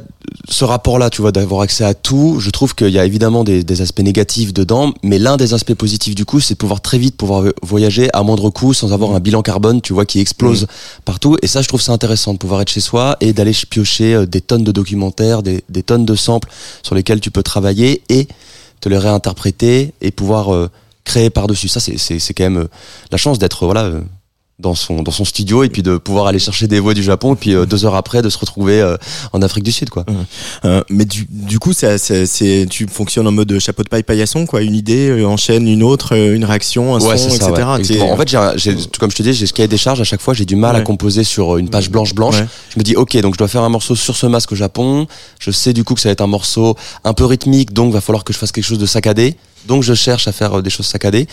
ce 0.49 0.65
rapport-là, 0.65 1.11
tu 1.11 1.23
vois, 1.23 1.33
d'avoir 1.33 1.61
accès 1.61 1.85
à 1.85 1.95
tout, 1.95 2.37
je 2.41 2.51
trouve 2.51 2.75
qu'il 2.75 2.89
y 2.91 2.99
a 2.99 3.05
évidemment 3.05 3.45
des, 3.45 3.63
des 3.63 3.81
aspects 3.83 4.01
négatifs 4.01 4.53
dedans, 4.53 4.93
mais 5.03 5.19
l'un 5.19 5.37
des 5.37 5.55
aspects 5.55 5.75
positifs 5.75 6.15
du 6.15 6.25
coup, 6.25 6.41
c'est 6.41 6.55
de 6.55 6.59
pouvoir 6.59 6.81
très 6.81 6.99
vite 6.99 7.17
pouvoir 7.17 7.43
vo- 7.43 7.53
voyager 7.63 8.09
à 8.13 8.23
moindre 8.23 8.51
coût 8.51 8.75
sans 8.75 8.93
avoir 8.93 9.13
un 9.15 9.21
bilan 9.21 9.43
carbone, 9.43 9.81
tu 9.81 9.93
vois, 9.93 10.05
qui 10.05 10.19
explose 10.21 10.67
partout. 11.05 11.37
Et 11.43 11.47
ça, 11.47 11.63
je 11.63 11.69
trouve 11.69 11.81
ça 11.81 11.93
intéressant 11.93 12.33
de 12.35 12.39
pouvoir 12.39 12.61
être 12.63 12.71
chez 12.71 12.81
soi 12.81 13.17
et 13.21 13.33
d'aller 13.33 13.53
piocher 13.71 14.15
euh, 14.15 14.27
des 14.27 14.41
tonnes 14.41 14.65
de 14.65 14.73
documentaires, 14.73 15.43
des, 15.43 15.63
des 15.69 15.83
tonnes 15.83 16.05
de 16.05 16.15
samples 16.17 16.49
sur 16.83 16.95
lesquels 16.95 17.21
tu 17.21 17.31
peux 17.31 17.43
travailler 17.43 18.03
et 18.09 18.27
te 18.81 18.89
les 18.89 18.99
réinterpréter 18.99 19.95
et 20.03 20.11
pouvoir 20.11 20.53
euh, 20.55 20.69
créer 21.05 21.31
par-dessus. 21.31 21.69
Ça, 21.69 21.81
c'est 21.81 21.99
c'est- 21.99 22.19
c'est 22.19 22.35
quand 22.35 22.45
même 22.45 22.59
euh, 22.59 22.69
la 23.11 23.19
chance 23.19 23.39
d'être, 23.39 23.65
voilà, 23.67 23.85
euh, 23.85 24.01
dans 24.61 24.77
son 24.77 25.03
dans 25.03 25.11
son 25.11 25.25
studio 25.25 25.65
et 25.65 25.69
puis 25.69 25.83
de 25.83 25.97
pouvoir 25.97 26.29
aller 26.29 26.39
chercher 26.39 26.69
des 26.69 26.79
voix 26.79 26.95
du 26.95 27.03
Japon 27.03 27.35
et 27.35 27.37
puis 27.37 27.55
euh, 27.57 27.67
deux 27.67 27.85
heures 27.87 27.97
après 27.97 28.23
de 28.23 28.29
se 28.31 28.39
retrouver 28.39 28.81
euh, 28.81 28.97
en 29.33 29.43
Afrique 29.43 29.65
du 29.65 29.73
Sud 29.73 29.91
quoi. 29.91 30.05
Euh, 30.65 30.81
mais 30.89 31.05
du, 31.05 31.27
du 31.29 31.59
coup, 31.59 31.73
ça, 31.73 31.99
c'est, 31.99 32.65
tu 32.71 32.87
fonctionnes 32.87 33.27
en 33.27 33.33
mode 33.33 33.59
chapeau 33.59 33.83
de 33.83 33.89
paille 33.89 34.05
paillasson, 34.05 34.47
quoi. 34.47 34.63
Une 34.63 34.77
idée 34.77 35.09
euh, 35.11 35.27
enchaîne 35.27 35.67
une 35.67 35.83
autre, 35.83 36.15
euh, 36.15 36.37
une 36.37 36.45
réaction, 36.45 36.95
un 36.95 37.01
Ouais, 37.01 37.19
son, 37.19 37.31
ça, 37.31 37.35
etc. 37.81 37.99
ouais. 38.01 38.13
En 38.13 38.17
fait, 38.17 38.29
j'ai, 38.57 38.77
comme 39.01 39.11
je 39.11 39.17
te 39.17 39.23
dis, 39.25 39.33
j'ai 39.35 39.47
ce 39.47 39.53
cahier 39.53 39.67
des 39.69 39.77
charges. 39.77 40.01
À 40.01 40.05
chaque 40.05 40.21
fois, 40.23 40.35
j'ai 40.35 40.45
du 40.45 40.55
mal 40.55 40.77
à 40.77 40.81
composer 40.85 41.25
sur 41.25 41.57
une 41.57 41.69
page 41.69 41.91
blanche 41.91 42.15
blanche. 42.15 42.37
Je 42.73 42.79
me 42.79 42.85
dis, 42.85 42.95
ok, 42.95 43.17
donc 43.23 43.35
je 43.35 43.39
dois 43.39 43.49
faire 43.49 43.63
un 43.65 43.69
morceau 43.71 43.97
sur 43.97 44.15
ce 44.17 44.27
masque 44.27 44.53
au 44.53 44.57
Japon. 44.57 45.09
Je 45.41 45.51
sais 45.51 45.73
du 45.73 45.83
coup 45.83 45.95
que 45.95 46.01
ça 46.01 46.11
va 46.11 46.13
être 46.13 46.21
un 46.23 46.29
morceau 46.29 46.77
un 47.03 47.13
peu 47.13 47.25
rythmique, 47.25 47.73
donc 47.73 47.93
va 47.93 48.01
falloir 48.01 48.23
que 48.23 48.33
je 48.33 48.39
fasse 48.39 48.53
quelque 48.53 48.63
chose 48.65 48.79
de 48.79 48.87
saccadé. 48.87 49.37
Donc 49.67 49.83
je 49.83 49.95
cherche 49.95 50.29
à 50.29 50.33
faire 50.33 50.59
euh, 50.59 50.63
des 50.63 50.71
choses 50.71 50.87
saccadées. 50.87 51.27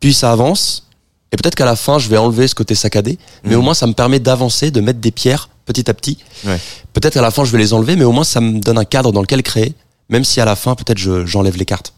Puis 0.00 0.14
ça 0.14 0.32
avance. 0.32 0.86
Et 1.32 1.36
peut-être 1.36 1.54
qu'à 1.54 1.66
la 1.66 1.76
fin, 1.76 1.98
je 1.98 2.08
vais 2.08 2.16
enlever 2.16 2.48
ce 2.48 2.54
côté 2.54 2.74
saccadé. 2.74 3.18
Mais 3.44 3.50
Mhm. 3.54 3.58
au 3.58 3.62
moins, 3.62 3.74
ça 3.74 3.86
me 3.86 3.92
permet 3.92 4.18
d'avancer, 4.20 4.70
de 4.70 4.80
mettre 4.80 4.98
des 5.00 5.10
pierres 5.10 5.48
petit 5.66 5.90
à 5.90 5.94
petit. 5.94 6.16
Ouais. 6.46 6.58
Peut-être 6.94 7.12
qu'à 7.14 7.20
la 7.22 7.30
fin, 7.30 7.44
je 7.44 7.52
vais 7.52 7.58
les 7.58 7.74
enlever, 7.74 7.96
mais 7.96 8.04
au 8.04 8.12
moins, 8.12 8.24
ça 8.24 8.40
me 8.40 8.58
donne 8.60 8.78
un 8.78 8.84
cadre 8.86 9.12
dans 9.12 9.20
lequel 9.20 9.42
créer. 9.42 9.74
Même 10.08 10.24
si 10.24 10.40
à 10.40 10.46
la 10.46 10.56
fin, 10.56 10.74
peut-être, 10.74 10.96
je- 10.98 11.26
j'enlève 11.26 11.56
les 11.58 11.66
cartes. 11.66 11.92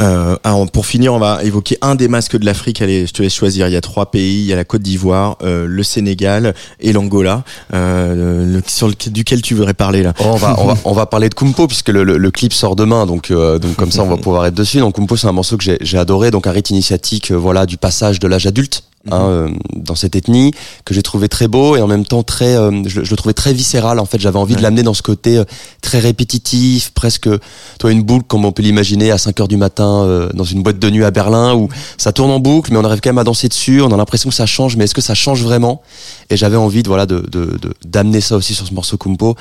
Euh, 0.00 0.36
alors, 0.44 0.68
pour 0.70 0.86
finir, 0.86 1.14
on 1.14 1.18
va 1.18 1.42
évoquer 1.44 1.78
un 1.80 1.94
des 1.94 2.08
masques 2.08 2.36
de 2.36 2.44
l'Afrique. 2.44 2.82
Allez, 2.82 3.06
je 3.06 3.12
te 3.12 3.22
laisse 3.22 3.34
choisir. 3.34 3.68
Il 3.68 3.72
y 3.72 3.76
a 3.76 3.80
trois 3.80 4.10
pays. 4.10 4.40
Il 4.40 4.46
y 4.46 4.52
a 4.52 4.56
la 4.56 4.64
Côte 4.64 4.82
d'Ivoire, 4.82 5.36
euh, 5.42 5.66
le 5.68 5.82
Sénégal 5.82 6.54
et 6.80 6.92
l'Angola. 6.92 7.44
Euh, 7.72 8.54
le- 8.56 8.62
sur 8.66 8.88
le, 8.88 8.94
duquel 9.10 9.42
tu 9.42 9.54
voudrais 9.54 9.74
parler 9.74 10.02
là 10.02 10.12
Oh, 10.20 10.24
on 10.26 10.36
va, 10.36 10.56
on 10.58 10.66
va, 10.66 10.76
on 10.84 10.92
va 10.92 11.06
parler 11.06 11.28
de 11.28 11.34
Kumpo 11.34 11.66
puisque 11.66 11.88
le, 11.90 12.04
le, 12.04 12.16
le 12.18 12.30
clip 12.30 12.52
sort 12.52 12.76
demain, 12.76 13.06
donc, 13.06 13.30
euh, 13.30 13.58
donc 13.58 13.76
comme 13.76 13.90
ça 13.90 14.02
on 14.02 14.08
va 14.08 14.16
pouvoir 14.16 14.46
être 14.46 14.54
dessus. 14.54 14.78
Donc 14.78 14.96
Kumpo 14.96 15.16
c'est 15.16 15.26
un 15.28 15.32
morceau 15.32 15.56
que 15.56 15.64
j'ai, 15.64 15.78
j'ai 15.80 15.98
adoré, 15.98 16.30
donc 16.30 16.46
un 16.46 16.52
rite 16.52 16.70
initiatique, 16.70 17.30
euh, 17.30 17.36
voilà, 17.36 17.66
du 17.66 17.76
passage 17.76 18.18
de 18.18 18.26
l'âge 18.28 18.46
adulte. 18.46 18.82
Hein, 19.10 19.20
euh, 19.28 19.48
dans 19.76 19.94
cette 19.94 20.16
ethnie 20.16 20.52
que 20.86 20.94
j'ai 20.94 21.02
trouvé 21.02 21.28
très 21.28 21.46
beau 21.46 21.76
et 21.76 21.82
en 21.82 21.86
même 21.86 22.06
temps 22.06 22.22
très 22.22 22.56
euh, 22.56 22.70
je, 22.86 23.04
je 23.04 23.10
le 23.10 23.16
trouvais 23.18 23.34
très 23.34 23.52
viscéral 23.52 23.98
en 23.98 24.06
fait 24.06 24.18
j'avais 24.18 24.38
envie 24.38 24.56
de 24.56 24.62
l'amener 24.62 24.82
dans 24.82 24.94
ce 24.94 25.02
côté 25.02 25.36
euh, 25.36 25.44
très 25.82 25.98
répétitif 25.98 26.90
presque 26.94 27.28
toi 27.78 27.92
une 27.92 28.02
boucle 28.02 28.24
comme 28.26 28.46
on 28.46 28.52
peut 28.52 28.62
l'imaginer 28.62 29.10
à 29.10 29.18
5 29.18 29.40
heures 29.40 29.48
du 29.48 29.58
matin 29.58 30.04
euh, 30.04 30.30
dans 30.32 30.44
une 30.44 30.62
boîte 30.62 30.78
de 30.78 30.88
nuit 30.88 31.04
à 31.04 31.10
Berlin 31.10 31.54
où 31.54 31.68
ça 31.98 32.12
tourne 32.12 32.30
en 32.30 32.40
boucle 32.40 32.72
mais 32.72 32.78
on 32.78 32.84
arrive 32.84 33.00
quand 33.02 33.10
même 33.10 33.18
à 33.18 33.24
danser 33.24 33.48
dessus 33.48 33.82
on 33.82 33.92
a 33.92 33.96
l'impression 33.98 34.30
que 34.30 34.34
ça 34.34 34.46
change 34.46 34.76
mais 34.76 34.84
est-ce 34.84 34.94
que 34.94 35.02
ça 35.02 35.14
change 35.14 35.42
vraiment? 35.42 35.82
Et 36.30 36.38
j'avais 36.38 36.56
envie 36.56 36.82
de 36.82 36.88
voilà 36.88 37.04
de 37.04 37.18
de- 37.30 37.58
de- 37.60 37.74
d'amener 37.84 38.22
ça 38.22 38.36
aussi 38.36 38.54
sur 38.54 38.66
ce 38.66 38.72
morceau 38.72 38.96
Kumpo 38.96 39.36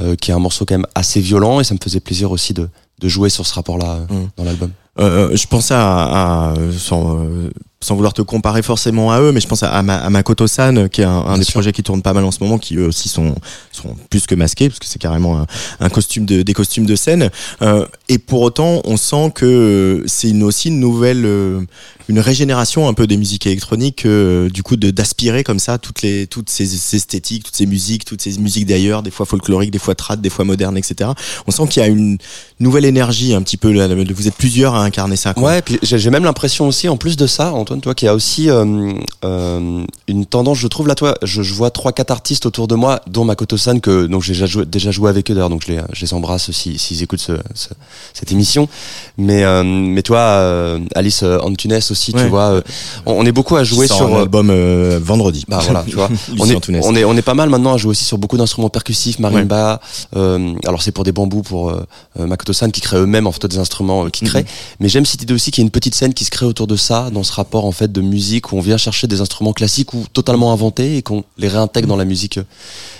euh, 0.00 0.16
qui 0.16 0.30
est 0.30 0.34
un 0.34 0.38
morceau 0.38 0.64
quand 0.64 0.74
même 0.74 0.86
assez 0.94 1.20
violent 1.20 1.60
et 1.60 1.64
ça 1.64 1.74
me 1.74 1.80
faisait 1.84 2.00
plaisir 2.00 2.30
aussi 2.30 2.54
de, 2.54 2.70
de 2.98 3.08
jouer 3.08 3.28
sur 3.28 3.46
ce 3.46 3.52
rapport-là 3.54 3.98
euh, 4.10 4.14
Mm. 4.14 4.28
dans 4.38 4.44
l'album. 4.44 4.70
Euh, 5.00 5.30
je 5.36 5.46
pense 5.46 5.70
à, 5.70 6.50
à 6.50 6.54
sans, 6.78 7.18
euh, 7.18 7.50
sans 7.82 7.94
vouloir 7.94 8.14
te 8.14 8.22
comparer 8.22 8.62
forcément 8.62 9.12
à 9.12 9.20
eux, 9.20 9.32
mais 9.32 9.40
je 9.40 9.46
pense 9.48 9.62
à, 9.62 9.70
à, 9.70 9.82
Ma- 9.82 9.98
à 9.98 10.08
Makoto-san, 10.08 10.88
qui 10.88 11.02
est 11.02 11.04
un, 11.04 11.10
un 11.10 11.36
des 11.36 11.44
sûr. 11.44 11.52
projets 11.52 11.72
qui 11.72 11.82
tourne 11.82 12.00
pas 12.00 12.14
mal 12.14 12.24
en 12.24 12.30
ce 12.30 12.38
moment, 12.42 12.56
qui 12.56 12.76
eux 12.76 12.86
aussi 12.86 13.10
sont, 13.10 13.34
sont 13.72 13.94
plus 14.08 14.26
que 14.26 14.34
masqués, 14.34 14.68
parce 14.68 14.78
que 14.78 14.86
c'est 14.86 14.98
carrément 15.00 15.38
un, 15.40 15.46
un 15.80 15.88
costume 15.90 16.24
de, 16.24 16.42
des 16.42 16.54
costumes 16.54 16.86
de 16.86 16.96
scène. 16.96 17.30
Euh, 17.60 17.84
et 18.08 18.16
pour 18.18 18.40
autant, 18.40 18.80
on 18.84 18.96
sent 18.96 19.32
que 19.34 20.02
c'est 20.06 20.30
une, 20.30 20.42
aussi 20.44 20.68
une 20.68 20.80
nouvelle, 20.80 21.24
euh, 21.26 21.60
une 22.08 22.20
régénération 22.20 22.88
un 22.88 22.94
peu 22.94 23.06
des 23.06 23.16
musiques 23.16 23.46
électroniques, 23.46 24.06
euh, 24.06 24.48
du 24.48 24.62
coup, 24.62 24.76
d'aspirer 24.76 25.42
comme 25.44 25.58
ça 25.58 25.78
toutes 25.78 26.02
les, 26.02 26.26
toutes 26.26 26.48
ces, 26.50 26.66
ces 26.66 26.96
esthétiques, 26.96 27.44
toutes 27.44 27.56
ces 27.56 27.66
musiques, 27.66 28.04
toutes 28.04 28.22
ces 28.22 28.38
musiques 28.38 28.66
d'ailleurs, 28.66 29.02
des 29.02 29.10
fois 29.10 29.26
folkloriques, 29.26 29.70
des 29.72 29.78
fois 29.78 29.94
trad, 29.94 30.20
des 30.20 30.30
fois 30.30 30.44
modernes, 30.44 30.76
etc. 30.76 31.10
On 31.46 31.50
sent 31.50 31.66
qu'il 31.68 31.82
y 31.82 31.84
a 31.84 31.88
une 31.88 32.18
nouvelle 32.60 32.84
énergie 32.84 33.34
un 33.34 33.42
petit 33.42 33.56
peu. 33.56 33.72
Là, 33.72 33.88
vous 33.92 34.28
êtes 34.28 34.36
plusieurs 34.36 34.74
à 34.74 34.84
incarner 34.84 35.16
ça. 35.16 35.34
Quoi. 35.34 35.42
Ouais, 35.50 35.62
puis 35.62 35.78
j'ai 35.82 35.98
j'ai 35.98 36.10
même 36.10 36.24
l'impression 36.24 36.68
aussi, 36.68 36.88
en 36.88 36.96
plus 36.96 37.16
de 37.16 37.26
ça, 37.26 37.52
Antoine, 37.72 37.80
toi, 37.80 37.94
qu'il 37.94 38.06
y 38.06 38.08
a 38.08 38.14
aussi 38.14 38.50
euh, 38.50 38.92
euh, 39.24 39.84
une 40.08 40.26
tendance, 40.26 40.58
je 40.58 40.66
trouve 40.68 40.86
là, 40.88 40.94
toi, 40.94 41.14
je, 41.22 41.42
je 41.42 41.54
vois 41.54 41.70
trois, 41.70 41.92
quatre 41.92 42.10
artistes 42.10 42.44
autour 42.44 42.68
de 42.68 42.74
moi, 42.74 43.00
dont 43.06 43.24
Makoto-san, 43.24 43.80
que 43.80 44.06
donc 44.06 44.22
j'ai 44.22 44.34
déjà 44.34 44.46
joué, 44.46 44.66
déjà 44.66 44.90
joué 44.90 45.08
avec 45.08 45.30
eux 45.30 45.34
d'ailleurs, 45.34 45.48
donc 45.48 45.62
je 45.66 45.72
les, 45.72 45.80
je 45.94 46.02
les 46.04 46.12
embrasse 46.14 46.50
si 46.50 46.78
s'ils 46.78 47.02
écoutent 47.02 47.20
ce, 47.20 47.32
ce- 47.54 47.68
cette 48.12 48.30
émission. 48.32 48.68
Mais 49.16 49.42
euh, 49.44 49.62
mais 49.64 50.02
toi, 50.02 50.78
Alice 50.94 51.22
Antunes 51.22 51.72
aussi, 51.90 52.12
Ouais. 52.14 52.24
tu 52.24 52.28
vois, 52.28 52.60
on, 53.06 53.12
on 53.12 53.24
est 53.26 53.32
beaucoup 53.32 53.56
à 53.56 53.64
jouer 53.64 53.86
sur 53.86 54.06
un 54.14 54.20
album 54.22 54.50
euh, 54.50 55.00
vendredi. 55.02 55.44
Bah 55.48 55.60
voilà, 55.62 55.84
tu 55.88 55.94
vois. 55.96 56.08
on, 56.38 56.46
est, 56.48 56.68
on 56.84 56.94
est 56.94 57.04
on 57.04 57.16
est 57.16 57.22
pas 57.22 57.34
mal 57.34 57.48
maintenant 57.48 57.72
à 57.72 57.76
jouer 57.78 57.90
aussi 57.92 58.04
sur 58.04 58.18
beaucoup 58.18 58.36
d'instruments 58.36 58.68
percussifs, 58.68 59.18
marimba. 59.18 59.80
euh, 60.16 60.52
alors 60.66 60.82
c'est 60.82 60.92
pour 60.92 61.04
des 61.04 61.12
bambous 61.12 61.42
pour 61.42 61.70
euh, 61.70 61.82
Makoto-san 62.18 62.70
qui 62.70 62.80
crée 62.82 62.98
eux-mêmes 62.98 63.26
en 63.26 63.32
fait 63.32 63.46
des 63.46 63.58
instruments 63.58 64.10
qui 64.10 64.24
créent. 64.26 64.44
Mais 64.80 64.88
j'aime 64.88 65.06
cette 65.06 65.22
idée 65.22 65.32
aussi 65.32 65.50
qu'il 65.50 65.62
y 65.62 65.64
a 65.64 65.66
une 65.66 65.70
petite 65.70 65.94
scène 65.94 66.12
qui 66.12 66.24
se 66.24 66.30
crée 66.30 66.44
autour 66.46 66.66
de 66.66 66.76
ça, 66.76 67.08
dans 67.10 67.22
ce 67.22 67.32
rapport 67.32 67.61
en 67.64 67.72
fait 67.72 67.90
de 67.90 68.00
musique 68.00 68.52
où 68.52 68.56
on 68.56 68.60
vient 68.60 68.76
chercher 68.76 69.06
des 69.06 69.20
instruments 69.20 69.52
classiques 69.52 69.94
ou 69.94 70.04
totalement 70.12 70.52
inventés 70.52 70.96
et 70.96 71.02
qu'on 71.02 71.24
les 71.38 71.48
réintègre 71.48 71.88
dans 71.88 71.96
la 71.96 72.04
musique 72.04 72.38
euh, 72.38 72.44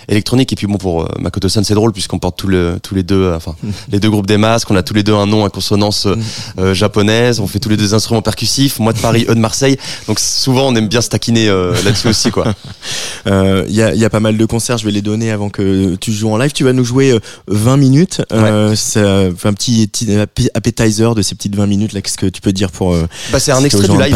électronique. 0.07 0.51
Et 0.53 0.55
puis 0.55 0.67
bon 0.67 0.77
pour 0.77 1.03
euh, 1.03 1.07
Makoto-san 1.19 1.63
c'est 1.63 1.73
drôle 1.75 1.91
puisqu'on 1.93 2.19
porte 2.19 2.37
tous 2.37 2.47
le, 2.47 2.77
tous 2.81 2.95
les 2.95 3.03
deux, 3.03 3.23
euh, 3.23 3.35
enfin 3.35 3.55
les 3.91 3.99
deux 3.99 4.09
groupes 4.09 4.27
des 4.27 4.37
masques, 4.37 4.69
on 4.71 4.75
a 4.75 4.83
tous 4.83 4.93
les 4.93 5.03
deux 5.03 5.13
un 5.13 5.25
nom 5.25 5.45
à 5.45 5.49
consonance 5.49 6.05
euh, 6.05 6.15
euh, 6.59 6.73
japonaise, 6.73 7.39
on 7.39 7.47
fait 7.47 7.59
tous 7.59 7.69
les 7.69 7.77
deux 7.77 7.93
instruments 7.93 8.21
percussifs, 8.21 8.79
moi 8.79 8.93
de 8.93 8.99
Paris, 8.99 9.25
eux 9.29 9.35
de 9.35 9.39
Marseille. 9.39 9.77
Donc 10.07 10.19
souvent 10.19 10.67
on 10.67 10.75
aime 10.75 10.87
bien 10.87 11.01
se 11.01 11.09
taquiner 11.09 11.47
euh, 11.49 11.73
là-dessus 11.83 12.07
aussi 12.09 12.31
quoi. 12.31 12.53
Euh, 13.25 13.63
Il 13.69 13.75
y, 13.75 13.81
a, 13.81 13.93
il 13.93 13.99
y 14.01 14.05
a 14.05 14.09
pas 14.09 14.19
mal 14.19 14.37
de 14.37 14.45
concerts, 14.45 14.77
je 14.77 14.85
vais 14.85 14.91
les 14.91 15.01
donner 15.01 15.31
avant 15.31 15.49
que 15.49 15.95
tu 15.95 16.11
joues 16.11 16.29
en 16.29 16.37
live. 16.37 16.51
Tu 16.51 16.65
vas 16.65 16.73
nous 16.73 16.83
jouer 16.83 17.11
euh, 17.11 17.19
20 17.47 17.77
minutes. 17.77 18.21
Euh, 18.33 18.75
c'est 18.75 18.99
un 18.99 19.53
petit, 19.53 19.87
petit 19.87 20.49
appetizer 20.53 21.15
de 21.15 21.21
ces 21.21 21.33
petites 21.35 21.55
20 21.55 21.65
minutes. 21.67 21.93
là. 21.93 22.01
Qu'est-ce 22.01 22.17
que 22.17 22.25
tu 22.25 22.41
peux 22.41 22.51
dire 22.51 22.69
pour 22.71 22.93
euh, 22.93 23.07
Bah, 23.31 23.39
c'est 23.39 23.51
un 23.53 23.63
extrait 23.63 23.87
du 23.87 23.97
live. 23.97 24.11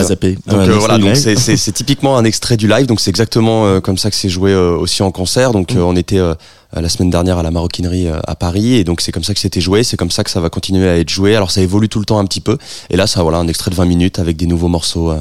Donc 0.48 0.70
voilà, 0.70 0.98
donc 0.98 1.16
c'est- 1.16 1.72
typiquement 1.72 2.18
un 2.18 2.26
extrait 2.26 2.58
du 2.58 2.68
live, 2.68 2.86
donc 2.88 3.00
c'est 3.00 3.10
exactement 3.10 3.66
euh, 3.66 3.80
comme 3.80 3.98
ça 3.98 4.10
que 4.10 4.16
c'est 4.16 4.30
joué 4.30 4.52
euh, 4.52 4.76
aussi 4.76 5.04
en 5.04 5.12
concert. 5.12 5.52
Donc 5.52 5.74
Euh, 5.78 5.84
on 5.84 5.96
était 5.96 6.20
euh, 6.20 6.36
la 6.74 6.90
semaine 6.90 7.10
dernière 7.10 7.38
à 7.38 7.44
la 7.44 7.52
maroquinerie 7.52 8.08
euh, 8.08 8.20
à 8.28 8.36
Paris, 8.36 8.76
et 8.76 8.84
donc 8.84 9.02
c'est 9.02 9.12
comme 9.12 9.24
ça 9.24 9.34
que 9.34 9.40
c'était 9.40 9.62
joué, 9.62 9.84
c'est 9.84 9.98
comme 9.98 10.12
ça 10.12 10.24
que 10.24 10.30
ça 10.30 10.40
va 10.40 10.50
continuer 10.50 10.88
à 10.90 10.98
être 10.98 11.10
joué. 11.10 11.36
Alors 11.36 11.52
ça 11.52 11.62
évolue 11.62 11.90
tout 11.90 12.00
le 12.00 12.06
temps 12.06 12.20
un 12.20 12.26
petit 12.26 12.42
peu, 12.42 12.58
et 12.90 12.98
là 12.98 13.08
ça 13.08 13.24
voilà 13.24 13.38
un 13.38 13.48
extrait 13.48 13.72
de 13.72 13.76
20 13.76 13.86
minutes 13.86 14.20
avec 14.20 14.38
des 14.38 14.48
nouveaux 14.48 14.68
morceaux. 14.68 15.14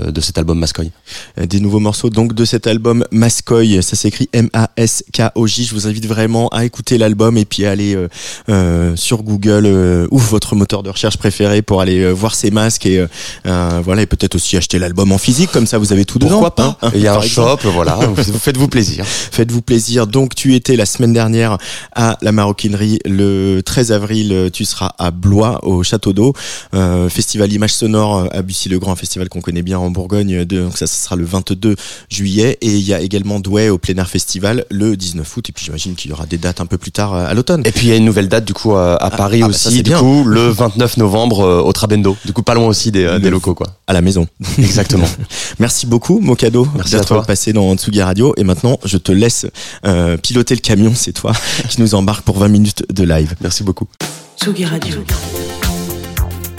Euh, 0.00 0.10
de 0.10 0.20
cet 0.20 0.38
album 0.38 0.58
Mascoy. 0.58 0.90
Euh, 1.38 1.46
des 1.46 1.60
nouveaux 1.60 1.80
morceaux 1.80 2.10
donc 2.10 2.34
de 2.34 2.44
cet 2.44 2.66
album 2.66 3.04
Mascoy. 3.10 3.82
Ça 3.82 3.96
s'écrit 3.96 4.28
M-A-S-K-O-J. 4.32 5.64
Je 5.64 5.74
vous 5.74 5.86
invite 5.86 6.06
vraiment 6.06 6.48
à 6.48 6.64
écouter 6.64 6.98
l'album 6.98 7.36
et 7.36 7.44
puis 7.44 7.64
à 7.66 7.70
aller 7.70 7.94
euh, 7.94 8.08
euh, 8.48 8.96
sur 8.96 9.22
Google 9.22 9.66
euh, 9.66 10.06
ou 10.10 10.18
votre 10.18 10.54
moteur 10.54 10.82
de 10.82 10.90
recherche 10.90 11.16
préféré 11.16 11.62
pour 11.62 11.80
aller 11.80 12.00
euh, 12.00 12.10
voir 12.12 12.34
ces 12.34 12.50
masques 12.50 12.86
et 12.86 13.04
voilà 13.44 14.02
et 14.02 14.06
peut-être 14.06 14.34
aussi 14.34 14.56
acheter 14.56 14.78
l'album 14.78 15.12
en 15.12 15.18
physique 15.18 15.50
comme 15.50 15.66
ça 15.66 15.78
vous 15.78 15.92
avez 15.92 16.04
tout 16.04 16.18
dedans. 16.18 16.32
Pourquoi 16.32 16.54
pas 16.54 16.78
hein, 16.82 16.90
Il 16.94 17.00
y 17.00 17.06
a 17.06 17.16
un 17.16 17.20
exemple. 17.20 17.62
shop, 17.62 17.70
voilà, 17.70 17.96
vous 17.96 18.38
faites-vous 18.38 18.68
plaisir. 18.68 19.04
Faites-vous 19.30 19.62
plaisir. 19.62 20.06
Donc, 20.06 20.34
tu 20.34 20.54
étais 20.54 20.76
la 20.76 20.86
semaine 20.86 21.12
dernière 21.12 21.58
à 21.94 22.18
la 22.22 22.32
maroquinerie. 22.32 22.98
Le 23.04 23.60
13 23.62 23.92
avril, 23.92 24.50
tu 24.52 24.64
seras 24.64 24.92
à 24.98 25.10
Blois, 25.10 25.64
au 25.64 25.82
Château 25.82 26.12
d'Eau. 26.12 26.34
Euh, 26.74 27.08
festival 27.08 27.52
Image 27.52 27.72
Sonore 27.72 28.28
à 28.30 28.42
Bussy-le-Grand, 28.42 28.92
un 28.92 28.96
festival 28.96 29.28
qu'on 29.28 29.40
connaît 29.40 29.62
bien 29.62 29.78
en 29.84 29.90
Bourgogne. 29.90 30.44
De, 30.44 30.62
donc 30.62 30.76
ça, 30.76 30.86
ça 30.86 31.04
sera 31.04 31.16
le 31.16 31.24
22 31.24 31.76
juillet. 32.08 32.58
Et 32.60 32.68
il 32.74 32.82
y 32.84 32.92
a 32.94 33.00
également 33.00 33.40
Douai 33.40 33.68
au 33.68 33.78
plein 33.78 33.94
air 33.96 34.08
festival 34.08 34.64
le 34.70 34.96
19 34.96 35.36
août. 35.36 35.48
Et 35.48 35.52
puis, 35.52 35.64
j'imagine 35.64 35.94
qu'il 35.94 36.10
y 36.10 36.14
aura 36.14 36.26
des 36.26 36.38
dates 36.38 36.60
un 36.60 36.66
peu 36.66 36.78
plus 36.78 36.92
tard 36.92 37.14
euh, 37.14 37.26
à 37.26 37.34
l'automne. 37.34 37.62
Et 37.64 37.72
puis 37.72 37.86
il 37.86 37.90
y 37.90 37.92
a 37.92 37.96
une 37.96 38.04
nouvelle 38.04 38.28
date 38.28 38.44
du 38.44 38.54
coup 38.54 38.74
à, 38.74 38.96
à 38.96 39.10
Paris 39.10 39.40
ah 39.44 39.48
bah 39.48 39.52
ça, 39.52 39.68
aussi, 39.68 39.82
du 39.82 39.90
bien. 39.90 39.98
coup 39.98 40.24
le 40.24 40.48
29 40.48 40.96
novembre 40.96 41.40
euh, 41.44 41.60
au 41.62 41.72
Trabendo. 41.72 42.16
Du 42.24 42.32
coup 42.32 42.42
pas 42.42 42.54
loin 42.54 42.66
aussi 42.66 42.90
des, 42.90 43.04
euh, 43.04 43.14
Le- 43.14 43.20
des 43.20 43.30
locaux 43.30 43.54
quoi. 43.54 43.66
À 43.86 43.92
la 43.92 44.00
maison. 44.00 44.26
Exactement. 44.58 45.06
Merci 45.58 45.86
beaucoup, 45.86 46.20
mon 46.20 46.34
cadeau, 46.34 46.66
Merci 46.74 46.94
à 46.96 46.98
d'être 47.00 47.22
passé 47.26 47.52
dans 47.52 47.74
Tsugi 47.76 48.02
Radio. 48.02 48.34
Et 48.36 48.44
maintenant, 48.44 48.78
je 48.84 48.96
te 48.98 49.12
laisse 49.12 49.46
euh, 49.86 50.16
piloter 50.16 50.54
le 50.54 50.60
camion. 50.60 50.92
C'est 50.94 51.12
toi 51.12 51.32
qui 51.68 51.80
nous 51.80 51.94
embarque 51.94 52.24
pour 52.24 52.38
20 52.38 52.48
minutes 52.48 52.84
de 52.92 53.04
live. 53.04 53.34
Merci 53.40 53.62
beaucoup. 53.64 53.86
Tsugi 54.42 54.64
Radio. 54.64 54.96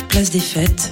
Place 0.10 0.30
des 0.32 0.40
fêtes. 0.40 0.92